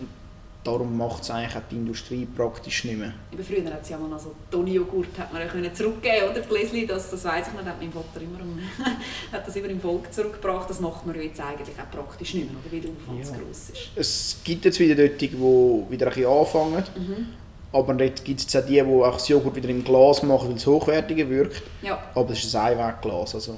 darum 0.65 0.97
macht 0.97 1.21
es 1.21 1.29
eigentlich 1.29 1.55
auch 1.55 1.67
die 1.69 1.75
Industrie 1.75 2.25
praktisch 2.25 2.83
nicht 2.85 2.97
mehr. 2.97 3.13
Eben 3.31 3.43
früher 3.43 3.63
hat 3.71 3.83
es 3.83 3.89
ja 3.89 3.97
mal 3.97 4.09
noch 4.09 4.19
so 4.19 4.31
Toni-Joghurt 4.49 5.17
hat 5.17 5.31
man 5.31 5.41
ja 5.41 5.47
können 5.47 5.73
zurückgeben 5.73 6.31
oder 6.31 6.41
Gläschen, 6.41 6.87
das, 6.87 7.11
das 7.11 7.23
weiss 7.23 7.47
ich 7.47 7.53
noch, 7.53 7.63
hat 7.63 7.79
mein 7.79 7.91
Vater 7.91 8.21
immer, 8.21 8.39
hat 9.31 9.47
das 9.47 9.55
immer 9.55 9.69
im 9.69 9.79
Volk 9.79 10.11
zurückgebracht. 10.11 10.69
Das 10.69 10.79
macht 10.79 11.05
man 11.05 11.15
jetzt 11.21 11.39
eigentlich 11.39 11.69
auch 11.79 11.91
praktisch 11.91 12.33
nicht 12.33 12.51
mehr, 12.51 12.59
oder, 12.59 12.71
weil 12.71 12.81
der 12.81 12.91
Aufwand 12.91 13.25
ja. 13.25 13.45
gross 13.45 13.69
ist. 13.69 13.89
Es 13.95 14.37
gibt 14.43 14.65
jetzt 14.65 14.79
wieder 14.79 14.95
dort, 14.95 15.21
die 15.21 15.31
wieder 15.31 16.07
ein 16.07 16.13
bisschen 16.13 16.25
anfangen, 16.25 16.83
mhm. 16.95 17.27
aber 17.71 17.93
dort 17.93 18.25
gibt 18.25 18.39
es 18.39 18.55
auch 18.55 18.65
die, 18.65 18.73
die 18.73 18.81
auch 18.81 19.13
das 19.13 19.27
Joghurt 19.27 19.55
wieder 19.55 19.69
im 19.69 19.83
Glas 19.83 20.23
machen, 20.23 20.49
weil 20.49 20.57
es 20.57 20.65
hochwertiger 20.65 21.29
wirkt. 21.29 21.61
Ja. 21.83 22.03
Aber 22.15 22.31
es 22.31 22.43
ist 22.43 22.55
ein 22.55 22.79
Einwegglas, 22.79 23.35
also 23.35 23.55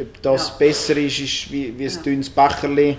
ob 0.00 0.22
das 0.22 0.48
ja. 0.48 0.54
besser 0.58 0.96
ist, 0.96 1.18
ist 1.18 1.52
wie, 1.52 1.76
wie 1.76 1.84
ein 1.84 1.90
ja. 1.90 2.02
dünnes 2.02 2.30
Becherli, 2.30 2.96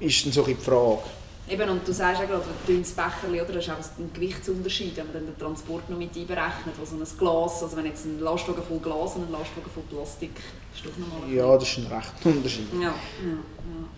ist 0.00 0.24
dann 0.24 0.32
so 0.32 0.42
die 0.42 0.54
Frage. 0.54 1.02
Eben, 1.48 1.68
und 1.68 1.86
du 1.86 1.92
sagst 1.92 2.20
ja 2.20 2.26
gerade, 2.26 2.44
ein 2.44 2.66
dünnes 2.66 2.92
Becherli, 2.92 3.40
oder, 3.40 3.52
das 3.52 3.66
ist 3.66 3.70
auch 3.70 3.98
ein 3.98 4.10
Gewichtsunterschied, 4.14 4.96
wenn 4.96 5.06
man 5.06 5.14
dann 5.14 5.26
den 5.26 5.38
Transport 5.38 5.90
noch 5.90 5.98
mit 5.98 6.16
einberechnet, 6.16 6.74
wo 6.78 6.84
so 6.84 6.96
ein 6.96 7.18
Glas, 7.18 7.62
also 7.62 7.76
wenn 7.76 7.86
jetzt 7.86 8.04
ein 8.04 8.20
Lastwagen 8.20 8.62
voll 8.62 8.78
Glas 8.78 9.16
und 9.16 9.26
ein 9.26 9.32
Lastwagen 9.32 9.70
voll 9.74 9.82
Plastik, 9.90 10.30
ist 10.74 10.86
doch 10.86 10.96
nochmal 10.96 11.28
Ja, 11.30 11.52
das 11.58 11.68
ist 11.68 11.78
ein 11.78 11.86
rechter 11.86 12.30
Unterschied. 12.30 12.68
Ja, 12.74 12.80
ja, 12.80 12.90
ja. 12.90 13.88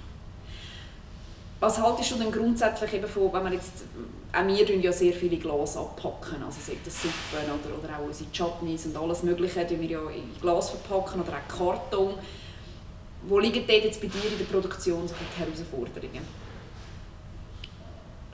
Was 1.60 1.80
haltest 1.80 2.10
du 2.10 2.16
denn 2.16 2.32
grundsätzlich 2.32 2.94
eben 2.94 3.08
von, 3.08 3.32
wenn 3.32 3.42
man 3.42 3.52
jetzt, 3.52 3.84
auch 4.32 4.46
wir 4.46 4.66
tun 4.66 4.82
ja 4.82 4.92
sehr 4.92 5.12
viele 5.12 5.36
Glas 5.36 5.76
abpacken, 5.76 6.42
also 6.42 6.58
sei 6.60 6.76
das 6.84 7.02
Suppen 7.02 7.44
oder, 7.44 7.78
oder 7.78 7.98
auch 7.98 8.06
unsere 8.06 8.30
Chutneys 8.32 8.86
und 8.86 8.96
alles 8.96 9.22
mögliche, 9.22 9.66
tun 9.66 9.80
wir 9.80 9.88
ja 9.88 10.10
in 10.10 10.30
Glas 10.40 10.70
verpacken 10.70 11.20
oder 11.20 11.32
auch 11.32 11.56
Karton. 11.56 12.14
Wo 13.26 13.38
liegen 13.38 13.64
dort 13.66 13.84
jetzt 13.84 14.00
bei 14.00 14.08
dir 14.08 14.30
in 14.32 14.38
der 14.38 14.44
Produktion 14.44 15.06
so 15.06 15.14
die 15.14 15.40
Herausforderungen? 15.40 16.43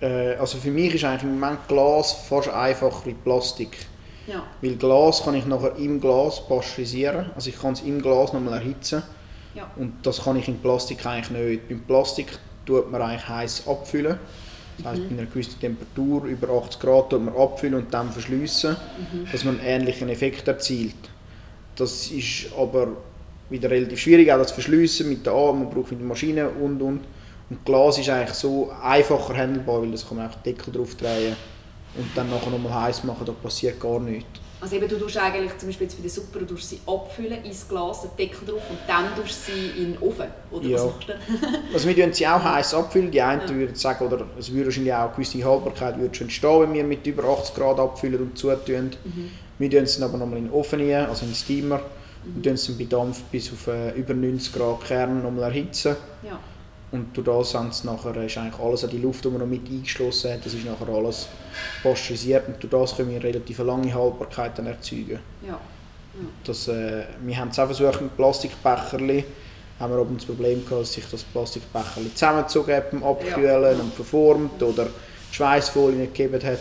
Äh, 0.00 0.34
also 0.36 0.58
für 0.58 0.70
mich 0.70 0.94
ist 0.94 1.04
eigentlich 1.04 1.22
im 1.24 1.38
Moment 1.38 1.66
Glas 1.68 2.12
fast 2.28 2.48
einfacher 2.48 3.04
wie 3.06 3.14
Plastik. 3.14 3.76
Ja. 4.26 4.42
Weil 4.62 4.76
Glas 4.76 5.22
kann 5.24 5.34
ich 5.34 5.46
nachher 5.46 5.76
im 5.76 6.00
Glas 6.00 6.46
pasteurisieren, 6.46 7.30
also 7.34 7.50
ich 7.50 7.60
kann 7.60 7.72
es 7.72 7.80
im 7.82 8.00
Glas 8.00 8.32
nochmal 8.32 8.54
erhitzen. 8.54 9.02
Ja. 9.54 9.68
Und 9.76 9.94
das 10.04 10.22
kann 10.22 10.36
ich 10.36 10.46
in 10.46 10.58
Plastik 10.58 11.04
eigentlich 11.04 11.30
nicht. 11.30 11.68
Beim 11.68 11.80
Plastik 11.80 12.38
tut 12.64 12.90
man 12.90 13.02
eigentlich 13.02 13.28
heiß 13.28 13.66
abfüllen. 13.66 14.18
Das 14.78 14.86
heisst, 14.92 15.02
Mhm. 15.02 15.08
bei 15.16 15.22
einer 15.22 15.30
gewissen 15.30 15.60
Temperatur, 15.60 16.24
über 16.24 16.48
80 16.62 16.80
Grad, 16.80 17.10
tut 17.10 17.24
man 17.24 17.34
abfüllen 17.36 17.74
und 17.74 17.92
dann 17.92 18.10
verschliessen, 18.12 18.76
Mhm. 19.12 19.26
dass 19.32 19.44
man 19.44 19.58
einen 19.58 19.66
ähnlichen 19.82 20.08
Effekt 20.08 20.46
erzielt. 20.46 20.94
Das 21.76 22.06
ist 22.10 22.46
aber 22.56 22.88
wieder 23.50 23.68
relativ 23.70 23.98
schwierig, 24.00 24.30
auch 24.32 24.38
das 24.38 24.52
Verschliessen 24.52 25.08
mit 25.08 25.26
der 25.26 25.32
A, 25.32 25.52
man 25.52 25.68
braucht 25.68 25.90
wieder 25.90 26.04
Maschine 26.04 26.48
und 26.48 26.80
und. 26.80 27.00
Und 27.50 27.64
Glas 27.64 27.98
ist 27.98 28.08
eigentlich 28.08 28.34
so 28.34 28.70
einfacher 28.82 29.36
handelbar, 29.36 29.82
weil 29.82 29.90
das 29.90 30.06
kann 30.06 30.16
man 30.16 30.26
einfach 30.26 30.40
den 30.42 30.54
Deckel 30.56 30.72
drauf 30.72 30.94
drehen 30.94 31.34
und 31.96 32.06
dann 32.14 32.30
nachher 32.30 32.50
nochmal 32.50 32.84
heiß 32.84 33.02
machen, 33.04 33.24
da 33.26 33.32
passiert 33.32 33.80
gar 33.80 33.98
nichts. 33.98 34.28
Also 34.62 34.76
eben, 34.76 34.86
du 34.86 34.98
tust 34.98 35.16
eigentlich 35.16 35.56
zum 35.56 35.70
Beispiel 35.70 35.86
jetzt 35.86 35.96
bei 35.96 36.02
der 36.02 36.10
Suppe, 36.10 36.38
du 36.40 36.44
tust 36.44 36.68
sie 36.68 36.80
abfüllen 36.86 37.42
ins 37.44 37.66
Glas, 37.66 38.02
den 38.02 38.10
Deckel 38.18 38.46
drauf 38.46 38.62
und 38.68 38.78
dann 38.86 39.06
tust 39.16 39.48
du 39.48 39.52
sie 39.52 39.82
in 39.82 39.92
den 39.94 40.02
Ofen, 40.02 40.26
oder 40.50 40.64
Ja. 40.68 40.76
was 40.76 40.84
machst 40.84 41.08
du? 41.08 41.12
Also 41.74 41.88
wir 41.88 41.96
tun 42.04 42.12
sie 42.12 42.28
auch 42.28 42.44
heiß 42.44 42.74
abfüllen. 42.74 43.10
Die 43.10 43.22
einen 43.22 43.40
Ja. 43.40 43.48
würden 43.48 43.74
sagen, 43.74 44.06
oder 44.06 44.26
es 44.38 44.52
würde 44.52 44.66
wahrscheinlich 44.66 44.92
auch 44.92 44.98
eine 45.06 45.12
gewisse 45.16 45.42
Haltbarkeit 45.44 45.98
würde 45.98 46.14
schon 46.14 46.26
entstehen, 46.26 46.60
wenn 46.60 46.74
wir 46.74 46.84
mit 46.84 47.06
über 47.06 47.24
80 47.24 47.54
Grad 47.54 47.80
abfüllen 47.80 48.20
und 48.20 48.36
zutun. 48.38 48.90
Mhm. 49.02 49.30
Wir 49.58 49.70
tun 49.70 49.86
sie 49.86 50.02
aber 50.04 50.18
nochmal 50.18 50.38
in 50.38 50.44
den 50.44 50.52
Ofen 50.52 50.78
rein, 50.80 51.06
also 51.06 51.22
in 51.24 51.30
den 51.30 51.36
Steamer. 51.36 51.78
Mhm. 51.78 52.36
Und 52.36 52.42
tun 52.44 52.56
sie 52.58 52.72
bei 52.74 52.84
Dampf 52.84 53.22
bis 53.32 53.50
auf 53.50 53.66
äh, 53.66 53.92
über 53.98 54.12
90 54.12 54.52
Grad 54.52 54.84
Kern 54.84 55.22
nochmal 55.22 55.44
erhitzen. 55.44 55.96
Ja. 56.22 56.38
Und 56.92 57.16
durch 57.16 57.26
das 57.26 57.54
haben 57.54 57.70
sie 57.70 57.86
nachher, 57.86 58.16
ist 58.24 58.36
eigentlich 58.36 58.60
alles, 58.60 58.84
auch 58.84 58.88
die 58.88 58.98
Luft, 58.98 59.24
die 59.24 59.28
man 59.28 59.38
noch 59.40 59.46
mit 59.46 59.64
eingeschlossen 59.68 60.32
hat, 60.32 60.44
das 60.44 60.54
ist 60.54 60.64
nachher 60.64 60.88
alles 60.92 61.28
pasteurisiert. 61.82 62.48
Und 62.48 62.60
durch 62.62 62.70
das 62.70 62.96
können 62.96 63.10
wir 63.10 63.22
relativ 63.22 63.58
lange 63.60 63.94
Haltbarkeit 63.94 64.58
dann 64.58 64.66
erzeugen. 64.66 65.20
Ja. 65.46 65.60
Das, 66.44 66.66
äh, 66.68 67.04
wir 67.22 67.36
haben 67.36 67.48
es 67.50 67.58
auch 67.58 67.66
versucht 67.66 68.00
mit 68.00 68.16
Plastikbecherli. 68.16 69.24
Haben 69.78 69.92
wir 69.94 70.00
aber 70.00 70.14
das 70.14 70.24
Problem 70.24 70.64
gehabt, 70.64 70.82
dass 70.82 70.92
sich 70.92 71.04
das 71.10 71.22
Plastikbecherli 71.22 72.12
zusammengezogen 72.12 72.74
hat 72.74 72.90
beim 72.90 73.04
Abkühlen 73.04 73.62
Ja. 73.62 73.82
und 73.82 73.94
verformt 73.94 74.62
oder 74.62 74.86
die 74.86 75.34
Schweißfolie 75.34 75.96
nicht 75.96 76.14
gegeben 76.14 76.44
hat. 76.44 76.58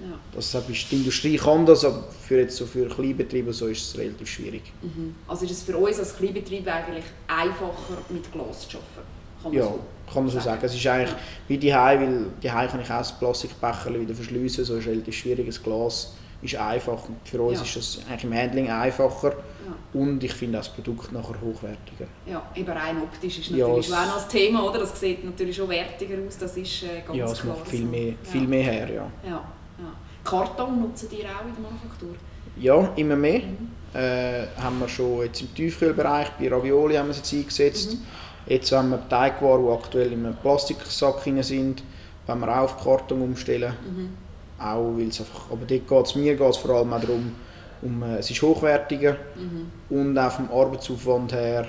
Ja. 0.00 0.18
Das 0.32 0.54
ist, 0.54 0.90
die 0.90 0.96
Industrie 0.96 1.36
kann 1.36 1.66
das, 1.66 1.84
aber 1.84 2.04
für, 2.22 2.38
jetzt 2.38 2.56
so 2.56 2.66
für 2.66 2.88
Kleinbetriebe 2.88 3.52
so 3.52 3.66
ist 3.66 3.82
es 3.82 3.98
relativ 3.98 4.28
schwierig. 4.28 4.62
Mhm. 4.82 5.14
Also 5.26 5.44
ist 5.44 5.50
es 5.50 5.62
für 5.62 5.76
uns 5.76 5.98
als 5.98 6.16
Kleinbetrieb 6.16 6.66
eigentlich 6.68 7.04
einfacher 7.26 7.98
mit 8.08 8.30
Glas 8.32 8.68
zu 8.68 8.78
arbeiten? 8.78 9.23
Kann 9.44 9.52
man 9.52 9.60
Ja, 9.62 9.64
so 9.68 9.78
kann 10.12 10.24
man 10.24 10.32
so 10.32 10.40
sagen. 10.40 10.60
Es 10.62 10.74
ist 10.74 10.86
eigentlich 10.86 11.10
Ja. 11.10 11.16
wie 11.48 11.58
die 11.58 11.70
weil 11.72 12.26
die 12.42 12.48
kann 12.48 12.66
ich 12.80 12.90
auch 12.90 12.98
das 12.98 13.12
Plastikbecherli 13.18 14.00
wieder 14.00 14.14
verschliessen, 14.14 14.64
so 14.64 14.76
ist 14.76 14.86
relativ 14.86 15.14
schwierig. 15.14 15.46
Das 15.46 15.62
Glas 15.62 16.14
ist 16.42 16.56
einfach 16.56 16.98
für 17.24 17.40
uns 17.40 17.58
Ja. 17.58 17.64
ist 17.64 17.76
das 17.76 17.98
eigentlich 18.08 18.24
im 18.24 18.34
Handling 18.34 18.70
einfacher 18.70 19.30
Ja. 19.32 20.00
und 20.00 20.22
ich 20.22 20.32
finde 20.34 20.58
das 20.58 20.68
Produkt 20.68 21.12
nachher 21.12 21.34
hochwertiger. 21.40 22.06
Ja, 22.26 22.42
eben 22.54 22.70
rein 22.70 22.96
optisch 23.02 23.38
ist 23.38 23.50
Ja, 23.50 23.66
natürlich 23.68 23.86
es- 23.88 23.92
auch 23.94 24.06
noch 24.06 24.14
das 24.16 24.28
Thema, 24.28 24.64
oder? 24.68 24.78
Das 24.80 24.98
sieht 25.00 25.24
natürlich 25.24 25.56
schon 25.56 25.68
wertiger 25.68 26.16
aus, 26.26 26.36
das 26.38 26.56
ist 26.56 26.82
äh, 26.82 27.00
ganz 27.06 27.16
ja, 27.18 27.24
es 27.26 27.40
klar 27.40 27.56
macht 27.56 27.68
viel 27.68 27.84
mehr, 27.86 28.08
ja. 28.08 28.14
viel 28.22 28.46
mehr 28.46 28.62
her, 28.64 28.88
ja. 28.90 29.10
Ja, 29.24 29.30
ja. 29.30 29.44
Karton 30.24 30.80
nutzen 30.82 31.08
die 31.10 31.16
auch 31.24 31.46
in 31.46 31.54
der 31.54 31.62
Manufaktur? 31.62 32.14
Ja, 32.58 32.90
immer 32.96 33.16
mehr. 33.16 33.40
Mhm. 33.40 33.70
Äh, 33.94 34.46
haben 34.60 34.80
wir 34.80 34.88
schon 34.88 35.22
jetzt 35.22 35.40
im 35.40 35.54
Tiefkühlbereich, 35.54 36.30
bei 36.38 36.48
Ravioli 36.48 36.96
haben 36.96 37.06
wir 37.06 37.12
es 37.12 37.18
jetzt 37.18 37.32
eingesetzt. 37.32 37.92
Mhm. 37.94 37.98
Jetzt 38.46 38.72
haben 38.72 38.90
wir 38.90 39.08
Teigwaren, 39.08 39.64
die 39.64 39.72
aktuell 39.72 40.12
in 40.12 40.26
einem 40.26 40.36
Plastiksack 40.36 41.22
drin 41.22 41.42
sind, 41.42 41.82
wenn 42.26 42.38
wir 42.40 42.48
auch 42.48 42.64
auf 42.64 42.82
Karton 42.82 43.22
umstellen. 43.22 43.72
Mhm. 43.84 44.10
Auch, 44.62 44.96
weil 44.96 45.08
es 45.08 45.20
einfach, 45.20 45.50
aber 45.50 45.66
dort 45.66 45.88
geht's, 45.88 46.14
mir 46.14 46.36
geht 46.36 46.48
es 46.48 46.56
vor 46.58 46.76
allem 46.76 46.92
auch 46.92 47.00
darum, 47.00 47.32
um, 47.82 48.02
äh, 48.02 48.18
es 48.18 48.30
ist 48.30 48.40
hochwertiger 48.40 49.16
Mhm. 49.36 49.96
und 49.96 50.18
auch 50.18 50.32
vom 50.32 50.50
Arbeitsaufwand 50.50 51.32
her 51.32 51.66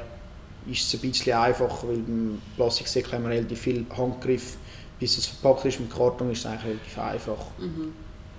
ist 0.69 0.81
es 0.81 0.93
ein 0.93 1.09
bisschen 1.09 1.37
einfacher, 1.37 1.87
weil 1.87 1.97
beim 1.97 2.41
Plastiksäckchen 2.55 3.13
haben 3.19 3.23
wir 3.25 3.31
relativ 3.31 3.59
viel 3.59 3.85
Handgriff, 3.95 4.57
bis 4.99 5.17
es 5.17 5.25
verpackt 5.27 5.65
ist. 5.65 5.79
Mit 5.79 5.93
Karton 5.95 6.31
ist 6.31 6.39
es 6.39 6.45
eigentlich 6.45 6.65
relativ 6.65 6.97
einfach. 6.99 7.45
Mhm. 7.59 7.93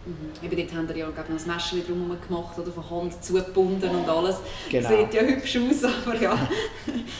Mhm. 0.06 0.46
Eben 0.46 0.56
dort 0.56 0.74
haben 0.78 0.88
wir 0.88 0.96
ja 0.96 1.10
glaube 1.10 1.32
noch 1.32 1.40
ein 1.40 1.46
Messchen 1.54 1.84
drumherum 1.86 2.16
gemacht, 2.28 2.58
oder 2.58 2.70
von 2.72 2.90
Hand 2.90 3.24
zugebunden 3.24 3.90
und 3.90 4.08
alles. 4.08 4.36
Genau. 4.70 4.88
Sieht 4.88 5.14
ja 5.14 5.22
hübsch 5.22 5.58
aus, 5.58 5.84
aber 6.06 6.20
ja. 6.20 6.38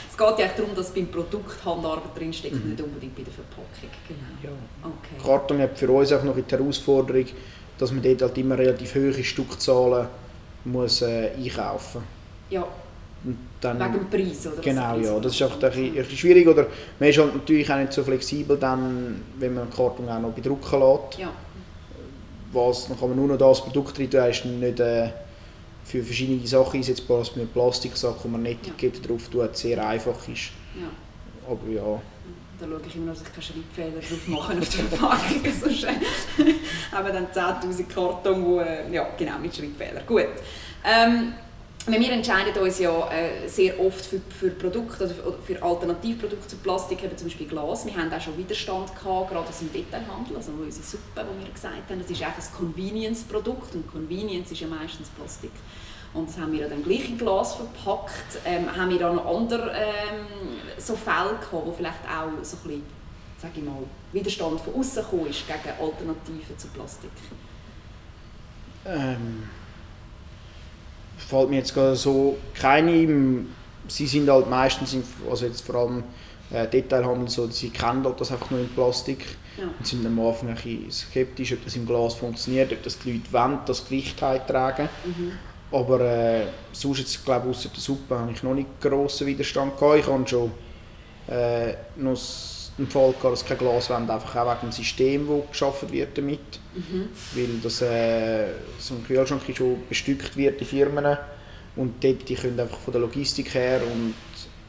es 0.08 0.16
geht 0.16 0.26
ja 0.26 0.34
eigentlich 0.36 0.50
darum, 0.56 0.74
dass 0.74 0.90
beim 0.94 1.08
Produkt 1.08 1.64
Handarbeit 1.64 2.16
drinsteckt, 2.16 2.54
Mhm. 2.64 2.70
nicht 2.70 2.82
unbedingt 2.82 3.16
bei 3.16 3.22
der 3.22 3.32
Verpackung. 3.32 3.90
Genau. 4.08 4.20
Ja. 4.42 4.50
Okay. 4.84 5.22
Karton 5.22 5.58
hat 5.60 5.76
für 5.78 5.90
uns 5.90 6.12
auch 6.12 6.22
noch 6.22 6.36
die 6.36 6.44
Herausforderung, 6.56 7.26
dass 7.78 7.90
man 7.92 8.02
dort 8.02 8.22
halt 8.22 8.38
immer 8.38 8.56
relativ 8.56 8.94
hohe 8.94 9.24
Stückzahlen 9.24 10.06
muss, 10.64 11.02
äh, 11.02 11.30
einkaufen 11.36 12.02
Ja, 12.50 12.64
und 13.24 13.36
dann, 13.60 13.78
wegen 13.80 13.92
dem 14.08 14.10
Preis, 14.10 14.46
oder? 14.46 14.62
Genau, 14.62 14.96
ja, 14.98 15.18
das 15.18 15.34
ist 15.34 15.42
einfach 15.42 15.56
ein 15.56 15.70
bisschen- 15.70 15.86
ein 15.88 15.94
bisschen 15.94 16.16
schwierig. 16.18 16.46
Oder 16.46 16.66
man 17.00 17.08
ist 17.08 17.18
halt 17.18 17.34
natürlich 17.34 17.70
auch 17.72 17.76
nicht 17.78 17.92
so 17.92 18.04
flexibel, 18.04 18.56
dann, 18.56 19.20
wenn 19.38 19.54
man 19.54 19.68
den 19.68 19.74
Karton 19.74 20.08
auch 20.08 20.20
noch 20.20 20.30
bedrucken 20.30 20.78
lässt. 20.80 21.18
Ja, 21.18 21.30
Was, 22.56 22.88
dann 22.88 22.98
kann 22.98 23.08
man 23.10 23.18
nur 23.18 23.28
noch 23.28 23.38
das 23.38 23.60
Produkt 23.62 23.98
rein 23.98 24.10
tun, 24.10 24.30
ist 24.30 24.44
nicht 24.44 24.80
äh, 24.80 25.10
für 25.84 26.02
verschiedene 26.02 26.46
Sachen 26.46 26.78
einsetzbar, 26.78 27.18
als 27.18 27.30
mit 27.36 27.44
einem 27.44 27.52
Plastiksack, 27.52 28.16
wo 28.22 28.28
man 28.28 28.40
eine 28.40 28.50
Etikette 28.50 29.00
drauf 29.00 29.28
tut, 29.30 29.56
sehr 29.56 29.86
einfach 29.86 30.16
ist. 30.28 30.50
ja. 30.74 30.88
Aber 31.48 31.70
ja, 31.70 32.00
Da 32.58 32.66
schaue 32.66 32.80
ich 32.88 32.96
immer, 32.96 33.12
dass 33.12 33.22
ich 33.22 33.30
keine 33.32 33.42
Schreibfehler 33.42 34.00
drauf 34.00 34.26
mache 34.26 34.58
auf 34.58 34.68
der 34.68 34.84
Verpackung. 34.84 35.52
Sonst 35.62 35.84
äh, 35.84 35.88
haben 36.92 37.06
wir 37.06 37.12
dann 37.12 37.26
10'000 37.26 37.86
Karton, 37.86 38.44
die, 38.44 38.68
äh, 38.68 38.92
ja, 38.94 39.06
genau, 39.16 39.38
mit 39.38 39.54
Schreibfehlern. 39.54 40.04
Gut. 40.06 40.26
Ähm, 40.84 41.34
wir 41.86 42.12
entscheiden 42.12 42.62
uns 42.62 42.78
ja 42.78 43.10
äh, 43.10 43.48
sehr 43.48 43.78
oft 43.78 44.04
für, 44.04 44.20
für 44.38 44.50
Produkte 44.50 45.04
oder 45.04 45.38
für, 45.38 45.62
Alternativprodukte 45.62 46.48
zu 46.48 46.56
Plastik, 46.56 47.04
eben 47.04 47.16
zum 47.16 47.28
Beispiel 47.28 47.46
Glas. 47.46 47.86
Wir 47.86 47.96
haben 47.96 48.12
auch 48.12 48.20
schon 48.20 48.36
Widerstand 48.36 48.88
gehabt, 48.88 49.30
gerade 49.30 49.48
aus 49.48 49.58
dem 49.58 49.72
Detailhandel, 49.72 50.36
also 50.36 50.52
unsere 50.52 50.84
Suppe, 50.84 51.02
die 51.14 51.44
wir 51.44 51.52
gesagt 51.52 51.74
haben, 51.88 52.00
das 52.00 52.10
ist 52.10 52.22
eigentlich 52.22 52.44
ein 52.44 52.56
Convenience-Produkt 52.56 53.74
und 53.74 53.90
Convenience 53.90 54.50
ist 54.50 54.60
ja 54.60 54.66
meistens 54.66 55.08
Plastik. 55.10 55.52
Und 56.12 56.28
das 56.28 56.38
haben 56.38 56.52
wir 56.52 56.68
dann 56.68 56.82
gleich 56.82 57.08
in 57.08 57.18
Glas 57.18 57.56
verpackt. 57.56 58.38
Ähm, 58.44 58.74
haben 58.74 58.90
wir 58.90 58.98
da 58.98 59.12
noch 59.12 59.26
andere 59.26 59.70
ähm, 59.72 60.26
so 60.78 60.96
Fälle 60.96 61.38
gehabt, 61.38 61.52
wo 61.52 61.72
vielleicht 61.76 62.00
auch 62.04 62.30
so 62.42 62.56
ein 62.56 62.62
bisschen, 62.62 62.82
sag 63.40 63.50
ich 63.54 63.62
mal, 63.62 63.82
Widerstand 64.12 64.60
von 64.60 64.74
außen 64.74 65.02
gekommen 65.02 65.26
ist 65.26 65.46
gegen 65.46 65.78
Alternativen 65.78 66.58
zu 66.58 66.68
Plastik? 66.68 67.10
ähm, 68.88 69.48
fällt 71.16 71.50
mir 71.50 71.56
jetzt 71.56 71.74
gerade 71.74 71.96
so 71.96 72.36
keine 72.54 72.92
ein. 72.92 73.54
Sie 73.88 74.06
sind 74.06 74.28
halt 74.28 74.50
meistens, 74.50 74.94
im, 74.94 75.04
also 75.30 75.46
jetzt 75.46 75.64
vor 75.64 75.76
allem 75.76 76.04
äh, 76.50 76.66
Detailhandel, 76.66 77.28
so, 77.28 77.46
sie 77.48 77.70
kennen 77.70 78.04
halt 78.04 78.20
das 78.20 78.32
einfach 78.32 78.50
nur 78.50 78.60
in 78.60 78.68
Plastik. 78.68 79.24
Ja. 79.56 79.64
und 79.64 79.86
sind 79.86 80.04
am 80.04 80.20
Anfang 80.20 80.50
ein 80.50 80.54
bisschen 80.54 80.90
skeptisch, 80.90 81.54
ob 81.54 81.64
das 81.64 81.76
im 81.76 81.86
Glas 81.86 82.12
funktioniert, 82.12 82.70
ob 82.72 82.82
das 82.82 82.98
die 82.98 83.12
Leute 83.12 83.32
wollen, 83.32 83.58
das 83.64 83.86
Gewicht 83.86 84.18
tragen. 84.18 84.88
Mhm. 85.04 85.32
Aber 85.72 86.00
äh, 86.00 86.46
sonst 86.72 86.98
jetzt, 86.98 87.24
glaube 87.24 87.50
ich, 87.50 87.56
außer 87.56 87.70
der 87.70 87.80
Suppe 87.80 88.18
habe 88.18 88.32
ich 88.32 88.42
noch 88.42 88.54
nicht 88.54 88.68
grossen 88.80 89.26
Widerstand 89.26 89.78
gehabt. 89.78 90.00
Ich 90.00 90.06
habe 90.06 90.28
schon 90.28 90.50
äh, 91.28 91.74
noch 91.96 92.16
den 92.78 92.86
Fall 92.88 93.12
gehabt, 93.12 93.32
dass 93.32 93.44
kein 93.44 93.58
Glas 93.58 93.88
wollen, 93.90 94.10
einfach 94.10 94.36
auch 94.36 94.46
wegen 94.50 94.60
dem 94.68 94.72
System, 94.72 95.26
das 95.28 95.50
geschaffen 95.50 95.90
wird 95.92 96.16
damit. 96.18 96.40
Mhm. 96.74 97.08
Weil 97.34 97.48
das, 97.62 97.80
äh, 97.82 98.46
so 98.78 98.94
ein 98.94 99.04
Kühlschrank 99.06 99.42
schon 99.54 99.78
bestückt 99.88 100.36
wird 100.36 100.60
in 100.60 100.66
Firmen 100.66 101.16
und 101.76 102.02
dort, 102.04 102.28
die 102.28 102.34
können 102.34 102.58
einfach 102.60 102.78
von 102.78 102.92
der 102.92 103.00
Logistik 103.00 103.54
her 103.54 103.80
und 103.82 104.14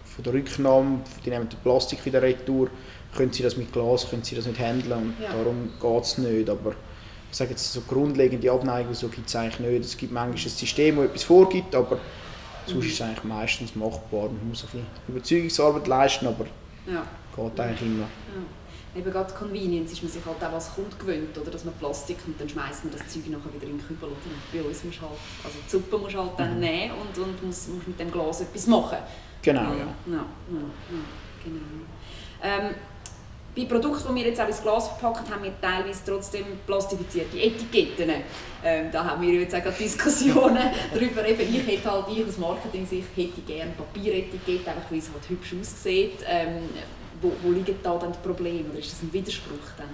von 0.06 0.24
der 0.24 0.34
Rücknahme, 0.34 1.02
die 1.26 1.30
nehmen 1.30 1.50
den 1.50 1.60
Plastik 1.60 2.06
wieder 2.06 2.22
retour, 2.22 2.70
können 3.16 3.32
sie 3.34 3.44
das 3.44 3.58
mit 3.58 3.72
Glas, 3.74 4.10
können 4.10 4.24
sie 4.24 4.36
das 4.36 4.46
nicht 4.46 4.60
handeln 4.60 4.92
und 4.94 5.14
Ja. 5.22 5.30
darum 5.32 5.70
geht 5.80 6.04
es 6.04 6.18
nicht. 6.18 6.50
Aber 6.50 6.72
ich 7.30 7.38
sage 7.38 7.52
jetzt, 7.52 7.72
so 7.74 7.82
grundlegende 7.82 8.50
Abneigung 8.52 8.94
so 8.94 9.10
gibt 9.10 9.28
es 9.28 9.36
eigentlich 9.36 9.60
nicht. 9.60 9.86
Es 9.86 9.98
gibt 9.98 10.12
manchmal 10.14 10.36
ein 10.36 10.50
System, 10.50 10.96
das 10.98 11.06
etwas 11.06 11.24
vorgibt, 11.24 11.76
aber 11.76 12.00
sonst 12.66 12.86
ist 12.86 12.94
es 12.94 13.02
eigentlich 13.02 13.24
meistens 13.26 13.76
machbar. 13.76 14.24
Man 14.30 14.50
muss 14.50 14.64
ein 14.64 14.70
bisschen 14.72 14.86
Überzeugungsarbeit 15.08 15.88
leisten, 15.88 16.28
aber 16.28 16.46
Ja. 16.92 17.04
Geht 17.38 17.60
eigentlich 17.60 17.82
immer. 17.82 18.04
Ja. 18.04 19.00
Eben 19.00 19.12
gerade 19.12 19.32
Convenience 19.34 19.92
ist 19.92 20.02
man 20.02 20.12
sich 20.12 20.26
halt 20.26 20.44
auch 20.44 20.54
als 20.54 20.74
Kunde 20.74 20.96
gewöhnt, 20.98 21.38
oder? 21.38 21.52
dass 21.52 21.66
man 21.66 21.74
Plastik 21.76 22.18
und 22.26 22.40
dann 22.42 22.50
schmeißt 22.50 22.86
man 22.86 22.94
das 22.94 23.08
Zeug 23.08 23.28
nachher 23.30 23.54
wieder 23.54 23.68
in 23.68 23.78
den 23.78 23.86
Kübel. 23.88 24.10
Oder? 24.10 24.18
Bei 24.52 24.68
uns 24.68 24.84
musst 24.84 25.02
halt, 25.02 25.12
also 25.44 25.58
die 25.64 25.70
Suppe 25.70 25.98
musst 26.00 26.16
halt 26.16 26.32
dann 26.38 26.56
Mhm. 26.56 26.60
nehmen 26.62 26.94
und, 26.94 27.18
und 27.24 27.44
musst, 27.46 27.70
musst 27.70 27.88
mit 27.88 28.00
dem 28.00 28.12
Glas 28.12 28.42
etwas 28.42 28.66
machen. 28.68 28.98
Genau, 29.42 29.62
ja. 29.62 29.70
ja, 29.78 29.86
ja, 30.08 30.18
ja 30.18 31.04
genau. 31.44 31.62
Ähm, 32.42 32.76
bei 33.56 33.66
Produkten, 33.66 34.14
die 34.16 34.22
wir 34.22 34.28
jetzt 34.30 34.40
auch 34.42 34.48
ins 34.48 34.62
Glas 34.62 34.88
verpacken, 34.88 35.32
haben 35.34 35.44
wir 35.44 35.54
teilweise 35.60 36.00
trotzdem 36.06 36.46
plastifizierte 36.66 37.40
Etiketten. 37.40 38.12
Ähm, 38.64 38.92
da 38.92 39.04
haben 39.04 39.22
wir 39.22 39.34
jetzt 39.34 39.56
auch 39.56 39.74
Diskussionen 39.80 40.70
darüber. 40.94 41.28
Eben, 41.28 41.42
ich 41.42 41.68
hätte 41.68 41.92
halt, 41.92 42.06
ich 42.12 42.26
aus 42.28 42.38
Marketing-Sicht 42.38 43.08
hätte 43.16 43.42
gerne 43.42 43.72
Papieretikette, 43.72 44.70
einfach 44.70 44.92
weil 44.92 45.00
es 45.00 45.10
halt 45.12 45.28
hübsch 45.30 45.56
aussieht. 45.60 46.20
Ähm, 46.28 46.64
wo, 47.22 47.32
wo 47.44 47.52
liegen 47.52 47.76
da 47.82 47.98
dann 47.98 48.12
die 48.12 48.28
Probleme? 48.28 48.70
Oder 48.70 48.80
ist 48.80 48.92
das 48.92 49.02
ein 49.02 49.14
Widerspruch 49.14 49.74
dann? 49.78 49.90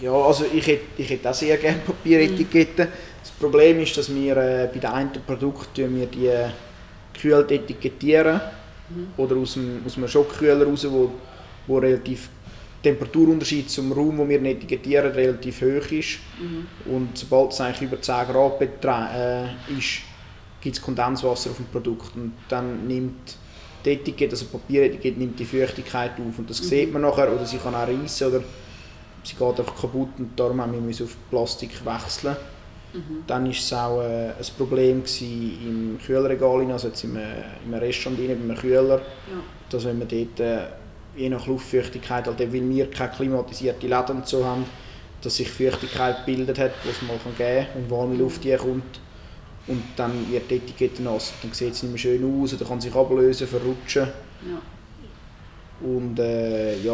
Ja, 0.00 0.12
also 0.12 0.44
ich 0.52 0.66
hätte, 0.66 0.84
ich 1.00 1.08
hätte 1.08 1.30
auch 1.30 1.34
sehr 1.34 1.56
gerne 1.56 1.78
Papieretiketten. 1.78 2.86
Mhm. 2.86 2.92
Das 3.22 3.30
Problem 3.30 3.80
ist, 3.80 3.96
dass 3.96 4.14
wir 4.14 4.36
äh, 4.36 4.68
bei 4.72 4.78
den 4.78 4.90
einen 4.90 5.12
Produkten 5.26 5.96
wir 5.96 6.06
die 6.06 6.26
äh, 6.26 6.48
gekühlt 7.12 7.50
etikettieren 7.50 8.40
mhm. 8.90 9.08
oder 9.16 9.36
aus, 9.36 9.54
dem, 9.54 9.82
aus 9.86 9.96
einem 9.96 10.08
Schockkühler 10.08 10.66
raus, 10.66 10.86
wo, 10.90 11.12
wo 11.66 11.78
relativ 11.78 12.28
Temperaturunterschied 12.82 13.70
zum 13.70 13.90
Raum, 13.90 14.18
wo 14.18 14.28
wir 14.28 14.40
etikettieren, 14.42 15.12
relativ 15.12 15.60
hoch 15.62 15.90
ist. 15.90 16.18
Mhm. 16.38 16.66
Und 16.92 17.18
sobald 17.18 17.52
es 17.52 17.60
eigentlich 17.60 17.90
über 17.90 18.00
10 18.00 18.26
Grad 18.26 18.60
äh, 18.60 19.44
ist, 19.76 20.02
gibt 20.60 20.76
es 20.76 20.82
Kondenswasser 20.82 21.50
auf 21.50 21.56
dem 21.56 21.66
Produkt. 21.66 22.14
Und 22.14 22.32
dann 22.48 22.86
nimmt 22.86 23.38
die 23.86 23.92
Etikette, 23.92 24.32
also 24.32 24.46
Papieretikette, 24.46 25.18
nimmt 25.18 25.38
die 25.38 25.44
Feuchtigkeit 25.44 26.12
auf. 26.12 26.38
Und 26.38 26.50
das 26.50 26.60
mhm. 26.60 26.66
sieht 26.66 26.92
man 26.92 27.02
nachher, 27.02 27.32
oder 27.32 27.46
sie 27.46 27.58
kann 27.58 27.74
auch 27.74 27.86
reissen, 27.86 28.28
oder 28.28 28.42
sie 29.22 29.36
geht 29.36 29.60
einfach 29.60 29.80
kaputt 29.80 30.10
und 30.18 30.38
darum 30.38 30.60
haben 30.60 30.86
wir 30.86 31.04
auf 31.04 31.16
Plastik 31.30 31.84
wechseln. 31.84 32.36
Mhm. 32.92 33.24
Dann 33.26 33.44
war 33.44 33.50
es 33.50 33.72
auch 33.72 34.00
äh, 34.00 34.28
ein 34.28 34.46
Problem 34.56 35.02
im 35.20 35.98
Kühlregal, 36.04 36.70
also 36.70 36.88
jetzt 36.88 37.04
im, 37.04 37.16
äh, 37.16 37.22
im 37.64 37.74
Restaurant 37.74 38.20
rein, 38.20 38.48
beim 38.48 38.56
Kühler, 38.56 38.98
ja. 38.98 39.02
dass 39.70 39.84
wenn 39.84 39.98
man 39.98 40.08
dort 40.08 40.40
äh, 40.40 40.66
je 41.16 41.28
nach 41.28 41.46
Luftfeuchtigkeit, 41.46 42.26
halt, 42.26 42.38
weil 42.38 42.52
wir 42.52 42.90
keine 42.90 43.10
klimatisierte 43.10 43.86
Läden 43.86 44.22
so 44.24 44.44
haben, 44.44 44.64
dass 45.22 45.36
sich 45.36 45.50
Feuchtigkeit 45.50 46.24
gebildet 46.24 46.58
hat, 46.58 46.72
die 46.84 46.90
es 46.90 47.02
mal 47.02 47.18
geben 47.36 47.66
kann 47.72 47.82
und 47.82 47.90
warme 47.90 48.16
Luft 48.16 48.42
hier 48.42 48.58
kommt. 48.58 49.00
Und 49.68 49.82
dann 49.96 50.30
wird 50.30 50.50
die 50.50 50.56
Etikette 50.56 51.02
nass. 51.02 51.32
Dann 51.42 51.52
sieht 51.52 51.72
es 51.72 51.82
nicht 51.82 51.90
mehr 51.90 51.98
schön 51.98 52.42
aus, 52.42 52.54
oder 52.54 52.64
kann 52.64 52.80
sich 52.80 52.94
ablösen, 52.94 53.48
verrutschen. 53.48 54.08
Ja. 54.48 54.60
Und 55.80 56.18
äh, 56.18 56.78
ja, 56.80 56.92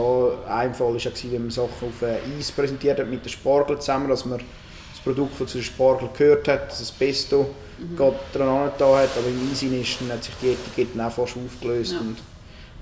ein 0.48 0.74
Fall 0.74 0.94
war 0.94 0.96
auch, 0.96 1.24
wenn 1.30 1.42
man 1.42 1.50
Sachen 1.50 1.88
auf 1.88 2.02
äh, 2.02 2.18
Eis 2.38 2.50
präsentiert 2.50 2.98
hat 2.98 3.08
mit 3.08 3.24
den 3.24 3.28
Spargel 3.28 3.78
zusammen, 3.78 4.08
dass 4.08 4.24
man 4.24 4.38
das 4.38 5.00
Produkt, 5.04 5.40
das 5.40 5.52
zu 5.52 5.58
den 5.58 5.64
Spargel 5.64 6.08
gehört 6.16 6.48
hat, 6.48 6.70
das 6.70 6.90
Pesto, 6.90 7.50
mhm. 7.78 7.96
gerade 7.96 8.16
dran 8.32 8.72
da 8.76 8.98
hat, 8.98 9.10
aber 9.16 9.28
im 9.28 9.50
Eis 9.52 9.62
ist, 9.62 10.00
dann 10.00 10.12
hat 10.12 10.24
sich 10.24 10.34
die 10.42 10.52
Etikette 10.52 11.06
auch 11.06 11.12
fast 11.12 11.36
aufgelöst. 11.36 11.92
Ja. 11.92 12.00
Und 12.00 12.16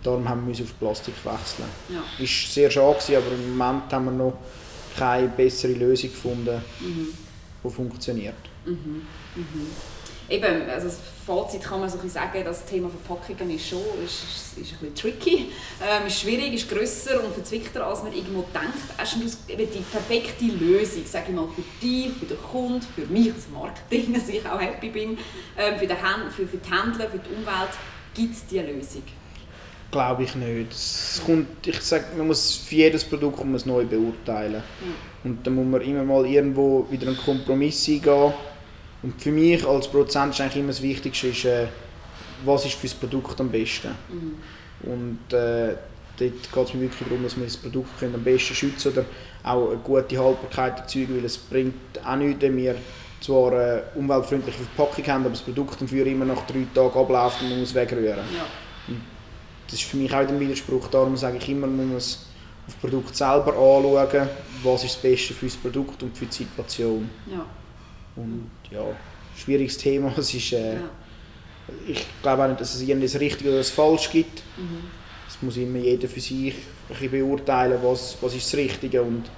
darum 0.03 0.27
haben 0.27 0.47
wir 0.47 0.65
auf 0.65 0.79
Plastik 0.79 1.15
wechseln. 1.23 1.69
Ja. 1.91 2.25
Ist 2.25 2.55
sehr 2.55 2.71
schade 2.71 2.99
gewesen, 2.99 3.17
aber 3.17 3.35
im 3.35 3.59
Moment 3.59 3.93
haben 3.93 4.05
wir 4.07 4.13
noch 4.13 4.35
keine 4.97 5.29
bessere 5.29 5.73
Lösung 5.73 6.11
gefunden, 6.11 6.63
mhm. 6.81 7.09
Die 7.63 7.71
funktioniert. 7.71 8.35
Mhm. 8.65 9.03
Mhm. 9.35 9.67
Eben, 10.29 10.71
also 10.71 10.87
das 10.87 10.99
Fazit 11.27 11.61
kann 11.61 11.81
man 11.81 11.91
so 11.91 11.99
sagen, 12.09 12.45
das 12.45 12.65
Thema 12.65 12.89
Verpackungen 12.89 13.53
ist 13.53 13.69
schon 13.69 13.83
ist, 14.05 14.57
ist, 14.57 14.73
ein 14.75 14.79
bisschen 14.79 14.95
tricky, 14.95 15.51
ähm, 15.83 16.07
ist 16.07 16.21
schwierig, 16.21 16.55
ist 16.55 16.71
grösser 16.71 17.25
und 17.25 17.35
verzwickter, 17.35 17.85
als 17.85 18.05
man 18.05 18.13
irgendwo 18.13 18.43
denkt. 18.55 18.79
Hast 18.97 19.17
du 19.17 19.19
die 19.21 19.81
perfekte 19.91 20.45
Lösung, 20.45 21.05
sage 21.05 21.27
ich 21.31 21.35
mal, 21.35 21.49
für 21.49 21.65
dich, 21.83 22.13
für 22.13 22.27
den 22.27 22.39
Kunden, 22.41 22.81
für 22.81 23.07
mich 23.07 23.33
als 23.33 23.49
Marketing, 23.53 24.15
dass 24.15 24.29
ich 24.29 24.47
auch 24.47 24.61
happy 24.61 24.91
bin, 24.91 25.19
ähm, 25.59 25.77
für, 25.79 25.89
den 25.89 25.97
für, 26.31 26.47
für 26.47 26.59
die 26.59 26.71
Händler, 26.71 27.11
für 27.11 27.19
die 27.19 27.35
Umwelt, 27.35 27.71
gibt 28.15 28.35
es 28.35 28.47
diese 28.47 28.63
Lösung? 28.63 29.03
Glaube 29.91 30.23
ich 30.23 30.35
nicht. 30.37 30.73
Es 30.73 31.21
kommt, 31.25 31.67
ich 31.67 31.81
sage, 31.81 32.05
man 32.17 32.29
muss 32.29 32.57
für 32.57 32.77
jedes 32.77 33.05
Produkt 33.05 33.45
muss 33.45 33.67
neu 33.67 33.85
beurteilen. 33.85 34.63
Mhm. 34.81 35.29
Und 35.29 35.47
dann 35.47 35.55
muss 35.55 35.67
man 35.67 35.81
immer 35.81 36.05
mal 36.05 36.27
irgendwo 36.27 36.87
wieder 36.91 37.09
einen 37.09 37.17
Kompromiss 37.17 37.89
eingehen 37.89 38.33
und 39.03 39.21
für 39.21 39.33
mich 39.33 39.67
als 39.67 39.89
Produzent 39.89 40.35
ist 40.35 40.41
eigentlich 40.41 40.57
immer 40.57 40.69
das 40.69 40.83
Wichtigste, 40.83 41.29
ist, 41.29 41.45
äh, 41.45 41.67
was 42.45 42.67
ist 42.67 42.75
für 42.75 42.87
das 42.87 42.95
Produkt 42.95 43.41
am 43.41 43.51
besten. 43.51 43.95
Mhm. 44.09 44.91
Und 44.93 45.33
äh, 45.33 45.77
dort 46.19 46.53
geht 46.53 46.69
es 46.69 46.75
mir 46.75 46.81
wirklich 46.83 47.09
darum, 47.09 47.23
dass 47.23 47.37
wir 47.37 47.45
das 47.45 47.57
Produkt 47.57 47.99
können 47.99 48.15
am 48.15 48.25
besten 48.25 48.55
schützen 48.55 48.93
oder 48.93 49.05
auch 49.43 49.71
eine 49.71 49.79
gute 49.79 50.19
Haltbarkeit 50.19 50.81
erzeugen, 50.81 51.17
weil 51.17 51.25
es 51.25 51.39
bringt 51.39 51.75
auch 52.05 52.17
nichts, 52.17 52.43
wenn 52.43 52.57
wir 52.57 52.77
zwar 53.21 53.53
eine 53.53 53.83
umweltfreundliche 53.95 54.59
Verpackung 54.59 55.07
haben, 55.07 55.23
aber 55.23 55.31
das 55.31 55.43
Produkt 55.43 55.81
dafür 55.81 56.07
immer 56.07 56.25
nach 56.25 56.47
drei 56.47 56.67
Tagen 56.75 56.99
abläuft 56.99 57.43
und 57.43 57.51
man 57.51 57.61
muss 57.61 57.75
wegrühren. 57.75 58.19
Ja. 58.35 58.95
Das 59.71 59.81
ist 59.81 59.89
für 59.89 59.97
mich 59.97 60.13
auch 60.13 60.19
ein 60.19 60.41
Widerspruch, 60.41 60.89
darum 60.89 61.17
sage 61.17 61.37
ich 61.39 61.49
immer, 61.49 61.67
man 61.67 61.93
muss 61.93 62.27
auf 62.67 62.75
das 62.75 62.75
Produkt 62.75 63.15
selber 63.15 63.53
anschauen, 63.53 64.29
was 64.65 64.85
ist 64.85 64.97
das 64.97 65.03
Beste 65.03 65.35
für 65.35 65.47
das 65.47 65.57
Produkt 65.57 66.03
und 66.03 66.17
für 66.17 66.27
die 66.27 66.35
Situation. 66.35 67.09
Ja. 67.31 67.47
Und 68.17 68.51
ja, 68.71 68.83
schwieriges 69.37 69.79
Thema. 69.79 70.13
Es 70.19 70.35
ist, 70.35 70.53
äh, 70.53 70.75
ja. 70.75 70.81
Ich 71.87 72.05
glaube 72.21 72.43
auch 72.43 72.49
nicht, 72.49 72.61
dass 72.61 72.75
es 72.75 72.83
irgendwie 72.83 73.07
das 73.07 73.21
Richtige 73.21 73.51
oder 73.51 73.59
das 73.59 73.71
Falsch 73.71 74.11
gibt. 74.11 74.43
Mhm. 74.57 74.89
Es 75.29 75.41
muss 75.41 75.57
immer 75.57 75.79
jeder 75.79 76.09
für 76.09 76.21
sich 76.21 76.55
ein 76.89 77.11
beurteilen, 77.11 77.79
was, 77.83 78.17
was 78.21 78.35
ist 78.35 78.53
das 78.53 78.59
Richtige 78.59 79.03
und 79.03 79.31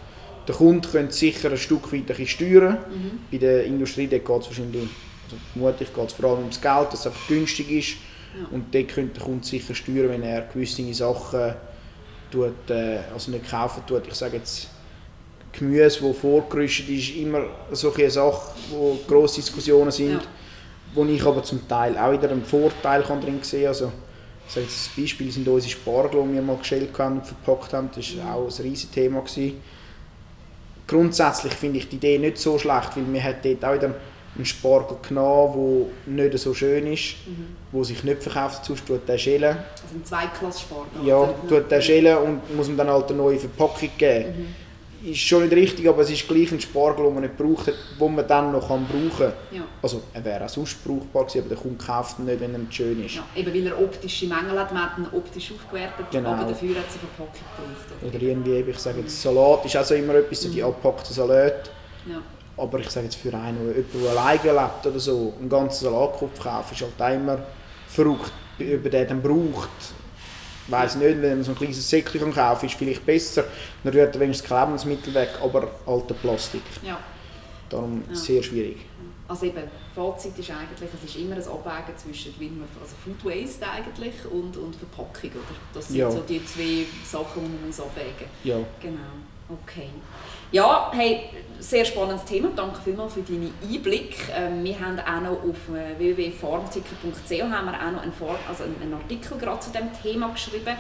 der 0.49 0.55
Kunde 0.55 0.89
könnte 0.89 1.13
sicher 1.13 1.51
ein 1.51 1.59
Stück 1.59 1.93
weit 1.93 2.19
ein 2.19 2.27
steuern. 2.27 2.79
Mhm. 2.89 3.21
Bei 3.31 3.37
der 3.37 3.65
Industrie 3.65 4.07
geht 4.07 4.23
es 4.23 4.29
wahrscheinlich, 4.31 4.89
also 5.25 5.37
vermutlich 5.53 5.95
geht 5.95 6.07
es 6.07 6.13
vor 6.15 6.31
allem 6.31 6.39
ums 6.41 6.61
Geld, 6.61 6.87
dass 6.91 7.01
es 7.01 7.07
einfach 7.07 7.29
günstig 7.29 7.71
ist. 7.71 7.97
Ja. 8.39 8.47
Und 8.51 8.75
dort 8.75 8.89
könnte 8.89 9.15
der 9.15 9.23
Kunde 9.25 9.47
sicher 9.47 9.75
steuern, 9.75 10.09
wenn 10.09 10.23
er 10.23 10.43
gewisse 10.43 10.95
Sachen 10.95 11.55
tut, 12.31 12.71
äh, 12.71 13.01
also 13.13 13.31
nicht 13.31 13.49
kaufen 13.49 13.83
tut. 13.87 14.07
Ich 14.07 14.15
sage 14.15 14.39
jetzt 14.39 14.69
Gemüse, 15.53 16.01
das 16.01 16.17
vorgerüstet 16.17 16.89
ist, 16.89 17.15
immer 17.17 17.45
solche 17.73 18.11
Sachen, 18.11 18.55
wo 18.71 18.99
grosse 19.07 19.37
Diskussionen 19.37 19.91
sind, 19.91 20.13
ja. 20.13 20.21
wo 20.95 21.05
ich 21.05 21.25
aber 21.25 21.43
zum 21.43 21.69
Teil 21.69 21.97
auch 21.99 22.13
wieder 22.13 22.31
einen 22.31 22.45
Vorteil 22.45 23.03
kann 23.03 23.21
drin 23.21 23.39
sehen 23.43 23.69
Also, 23.69 23.93
sage 24.49 24.67
jetzt 24.67 24.91
ein 24.97 25.03
Beispiel 25.03 25.31
sind 25.31 25.49
unsere 25.49 25.73
Spargel, 25.73 26.23
die 26.23 26.35
wir 26.35 26.43
mal 26.43 26.57
gestellt 26.57 26.91
haben 26.99 27.19
und 27.19 27.27
verpackt 27.27 27.73
haben. 27.73 27.91
Das 27.95 28.17
war 28.17 28.35
auch 28.35 28.45
ein 28.45 28.63
riesiges 28.63 28.91
Thema. 28.91 29.21
Gewesen. 29.21 29.61
Grundsätzlich 30.87 31.55
finde 31.55 31.79
ich 31.79 31.89
die 31.89 31.97
Idee 31.97 32.19
nicht 32.19 32.39
so 32.39 32.59
schlecht, 32.59 32.97
weil 32.97 33.13
wir 33.13 33.35
dort 33.43 33.65
auch 33.65 33.75
wieder 33.75 33.95
einen 34.35 34.47
Spargel 34.47 34.97
genommen, 35.07 35.87
der 36.07 36.29
nicht 36.29 36.39
so 36.39 36.55
schön 36.55 36.87
ist, 36.91 37.17
mhm. 37.27 37.57
wo 37.71 37.85
sich 37.85 38.03
nicht 38.03 38.23
verkauft, 38.23 38.65
sonst 38.65 38.87
tut 38.87 39.07
der 39.07 39.19
schälen. 39.19 39.57
Also 39.57 39.95
ein 39.95 40.05
Zweiklass-Spargel? 40.05 41.07
Ja, 41.07 41.35
tut 41.49 41.71
der 41.71 41.81
schälen 41.81 42.17
und 42.19 42.57
muss 42.57 42.69
man 42.69 42.79
dann 42.79 42.89
halt 42.89 43.09
eine 43.09 43.19
neue 43.19 43.39
Verpackung 43.39 43.91
geben. 43.99 44.35
Mhm 44.39 44.63
ist 45.05 45.21
schon 45.21 45.43
nicht 45.43 45.53
richtig, 45.53 45.89
aber 45.89 46.03
es 46.03 46.11
ist 46.11 46.27
gleich 46.29 46.53
ein 46.53 46.61
Spargel, 46.61 47.05
den 47.05 47.15
man 47.15 47.23
nicht 47.23 47.37
braucht, 47.37 47.67
den 47.67 48.15
man 48.15 48.27
dann 48.27 48.53
noch 48.53 48.69
kann 48.69 48.87
brauchen 48.87 49.11
kann. 49.19 49.33
Ja. 49.51 49.63
Also 49.83 50.03
er 50.13 50.25
wäre 50.25 50.45
auch 50.45 50.49
sonst 50.49 50.83
brauchbar 50.85 51.25
gewesen, 51.25 51.41
aber 51.41 51.49
der 51.49 51.59
Kunde 51.59 51.85
kauft 51.85 52.19
ihn 52.19 52.27
nicht, 52.27 52.41
wenn 52.41 52.53
er 52.53 52.59
nicht 52.59 52.75
schön 52.75 53.05
ist. 53.05 53.17
Ja, 53.17 53.25
eben 53.35 53.53
weil 53.53 53.67
er 53.67 53.81
optische 53.81 54.27
Mängel 54.27 54.59
hat, 54.59 54.73
man 54.73 54.91
hat 54.91 54.99
ihn 54.99 55.07
optisch 55.13 55.53
aufgewertet, 55.53 56.07
genau. 56.11 56.31
aber 56.31 56.51
dafür 56.51 56.77
hat 56.77 56.89
es 56.89 56.95
eine 56.95 57.09
Verpackung 57.17 57.43
gebraucht. 57.57 58.03
Oder, 58.03 58.15
oder 58.15 58.23
irgendwie, 58.23 58.71
ich 58.71 58.79
sage 58.79 59.01
jetzt 59.01 59.21
Salat 59.21 59.65
ist 59.65 59.77
auch 59.77 59.85
so 59.85 59.95
immer 59.95 60.15
etwas, 60.15 60.43
so 60.43 60.49
die 60.49 60.61
mhm. 60.61 60.69
abgepackten 60.69 61.15
Salat. 61.15 61.71
Ja. 62.09 62.23
Aber 62.57 62.79
ich 62.79 62.91
sage 62.91 63.07
jetzt 63.07 63.17
für 63.17 63.33
einen, 63.35 63.75
der 63.75 64.11
alleine 64.11 64.43
lebt 64.43 64.87
oder 64.87 65.01
so, 65.01 65.33
einen 65.39 65.49
ganzen 65.49 65.85
Salatkopf 65.85 66.39
kaufen, 66.41 66.75
ist 66.75 66.85
halt 66.99 67.15
immer 67.17 67.39
verrückt, 67.89 68.33
ob 68.59 68.85
er 68.85 68.91
den 68.91 69.09
dann 69.09 69.23
braucht 69.23 69.95
ich 70.67 70.73
weiß 70.73 70.97
nicht, 70.97 71.21
wenn 71.21 71.37
man 71.37 71.45
so 71.45 71.53
ein 71.53 71.57
kleines 71.57 71.89
Säckchen 71.89 72.33
kaufen 72.33 72.35
kann, 72.35 72.67
ist 72.67 72.75
vielleicht 72.77 73.05
besser. 73.05 73.45
Dann 73.83 73.93
rührt 73.93 74.19
wenigstens 74.19 74.49
kein 74.49 74.67
Lebensmittel 74.67 75.13
weg, 75.13 75.31
aber 75.43 75.69
alter 75.87 76.15
Plastik. 76.15 76.63
Ja. 76.83 76.99
Darum 77.69 78.05
ja. 78.09 78.15
sehr 78.15 78.43
schwierig. 78.43 78.77
Also 79.27 79.47
eben, 79.47 79.63
Fazit 79.95 80.39
ist 80.39 80.51
eigentlich, 80.51 80.89
es 80.95 81.11
ist 81.11 81.17
immer 81.17 81.37
ein 81.37 81.43
Abwägen 81.43 81.97
zwischen 81.97 82.35
also 82.81 82.95
Food 83.03 83.25
Waste 83.25 83.67
eigentlich 83.69 84.15
und, 84.31 84.57
und 84.57 84.77
Verpackung, 84.77 85.31
oder? 85.31 85.57
Das 85.73 85.89
sind 85.89 85.97
ja. 85.97 86.11
so 86.11 86.21
die 86.21 86.45
zwei 86.45 86.85
Sachen, 87.05 87.43
die 87.45 87.49
man 87.49 87.67
muss 87.67 87.81
abwägen 87.81 88.13
muss. 88.19 88.45
Ja. 88.45 88.59
Genau, 88.81 89.01
okay. 89.49 89.91
Ja, 90.53 90.91
hey, 90.95 91.31
sehr 91.61 91.85
spannendes 91.85 92.25
Thema. 92.27 92.51
Danke 92.55 92.81
vielmals 92.85 93.15
für 93.15 93.23
deinen 93.23 93.55
Einblick. 93.63 94.17
Ähm, 94.37 94.63
wir 94.63 94.79
haben 94.79 94.99
auch 95.01 95.21
noch 95.23 95.49
auf 95.49 95.75
äh, 95.75 95.99
noch 97.93 98.03
einen, 98.03 98.13
also 98.49 98.65
einen 98.65 98.93
Artikel 98.93 99.39
gerade 99.39 99.61
zu 99.61 99.71
diesem 99.71 99.91
Thema 100.03 100.29
geschrieben. 100.29 100.77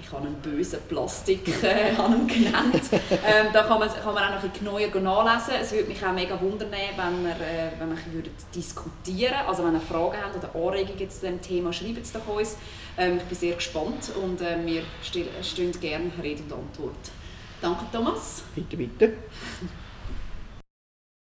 Ich 0.00 0.10
habe 0.10 0.26
einen 0.26 0.34
bösen 0.36 0.80
Plastik 0.88 1.46
äh, 1.62 1.92
genannt. 2.26 2.82
Ähm, 2.92 3.46
da 3.52 3.62
kann 3.62 3.78
man, 3.78 3.88
kann 3.88 4.14
man 4.14 4.24
auch 4.24 4.34
noch 4.34 4.42
ein 4.42 4.50
bisschen 4.50 5.04
nachlesen. 5.04 5.54
Es 5.62 5.72
würde 5.72 5.88
mich 5.88 6.04
auch 6.04 6.12
mega 6.12 6.40
wundern, 6.40 6.70
wenn 6.72 7.24
wir, 7.24 7.36
äh, 7.36 7.70
wenn 7.78 7.90
wir 7.90 8.24
diskutieren 8.52 9.36
Also 9.46 9.64
wenn 9.64 9.74
ihr 9.74 9.80
Fragen 9.80 10.16
habt 10.20 10.36
oder 10.36 10.50
Anregungen 10.54 11.08
zu 11.08 11.20
diesem 11.20 11.40
Thema, 11.40 11.72
schreibt 11.72 12.04
es 12.04 12.12
doch 12.12 12.26
uns. 12.26 12.56
Ähm, 12.98 13.18
ich 13.18 13.24
bin 13.24 13.38
sehr 13.38 13.54
gespannt 13.54 14.10
und 14.20 14.40
äh, 14.40 14.56
wir 14.64 14.82
stehen 15.02 15.80
gerne 15.80 16.10
Rede 16.20 16.42
und 16.42 16.52
Antwort. 16.52 16.96
Danke, 17.64 17.86
Thomas. 17.90 18.42
Bitte, 18.54 18.76
bitte. 18.76 19.14